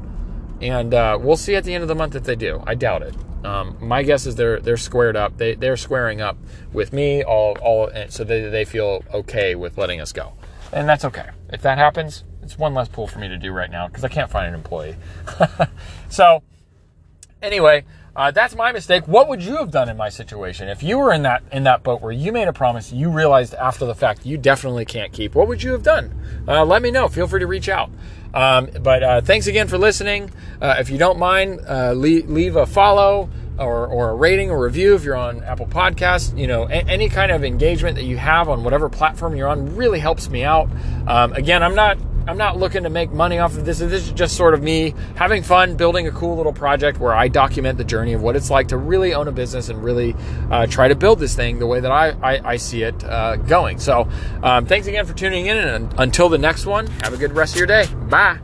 [0.61, 2.61] And uh, we'll see at the end of the month if they do.
[2.67, 3.15] I doubt it.
[3.43, 5.35] Um, my guess is they're they're squared up.
[5.35, 6.37] They they're squaring up
[6.73, 10.33] with me all all so they they feel okay with letting us go,
[10.71, 11.27] and that's okay.
[11.51, 14.09] If that happens, it's one less pool for me to do right now because I
[14.09, 14.95] can't find an employee.
[16.09, 16.43] so,
[17.41, 17.85] anyway,
[18.16, 19.07] uh, that's my mistake.
[19.07, 21.82] What would you have done in my situation if you were in that in that
[21.84, 25.34] boat where you made a promise you realized after the fact you definitely can't keep?
[25.36, 26.14] What would you have done?
[26.47, 27.07] Uh, let me know.
[27.07, 27.89] Feel free to reach out.
[28.34, 30.32] Um, but uh, thanks again for listening.
[30.61, 34.64] Uh, if you don't mind, uh, leave, leave a follow or, or a rating or
[34.64, 36.36] review if you're on Apple Podcasts.
[36.38, 39.76] You know, a- any kind of engagement that you have on whatever platform you're on
[39.76, 40.68] really helps me out.
[41.07, 41.97] Um, again, I'm not
[42.28, 43.80] I'm not looking to make money off of this.
[43.80, 47.28] This is just sort of me having fun, building a cool little project where I
[47.28, 50.15] document the journey of what it's like to really own a business and really
[50.49, 53.36] uh, try to build this thing the way that I, I, I see it uh,
[53.36, 53.80] going.
[53.80, 54.07] So,
[54.41, 55.57] um, thanks again for tuning in.
[55.57, 57.88] And until the next one, have a good rest of your day.
[58.09, 58.39] Bye.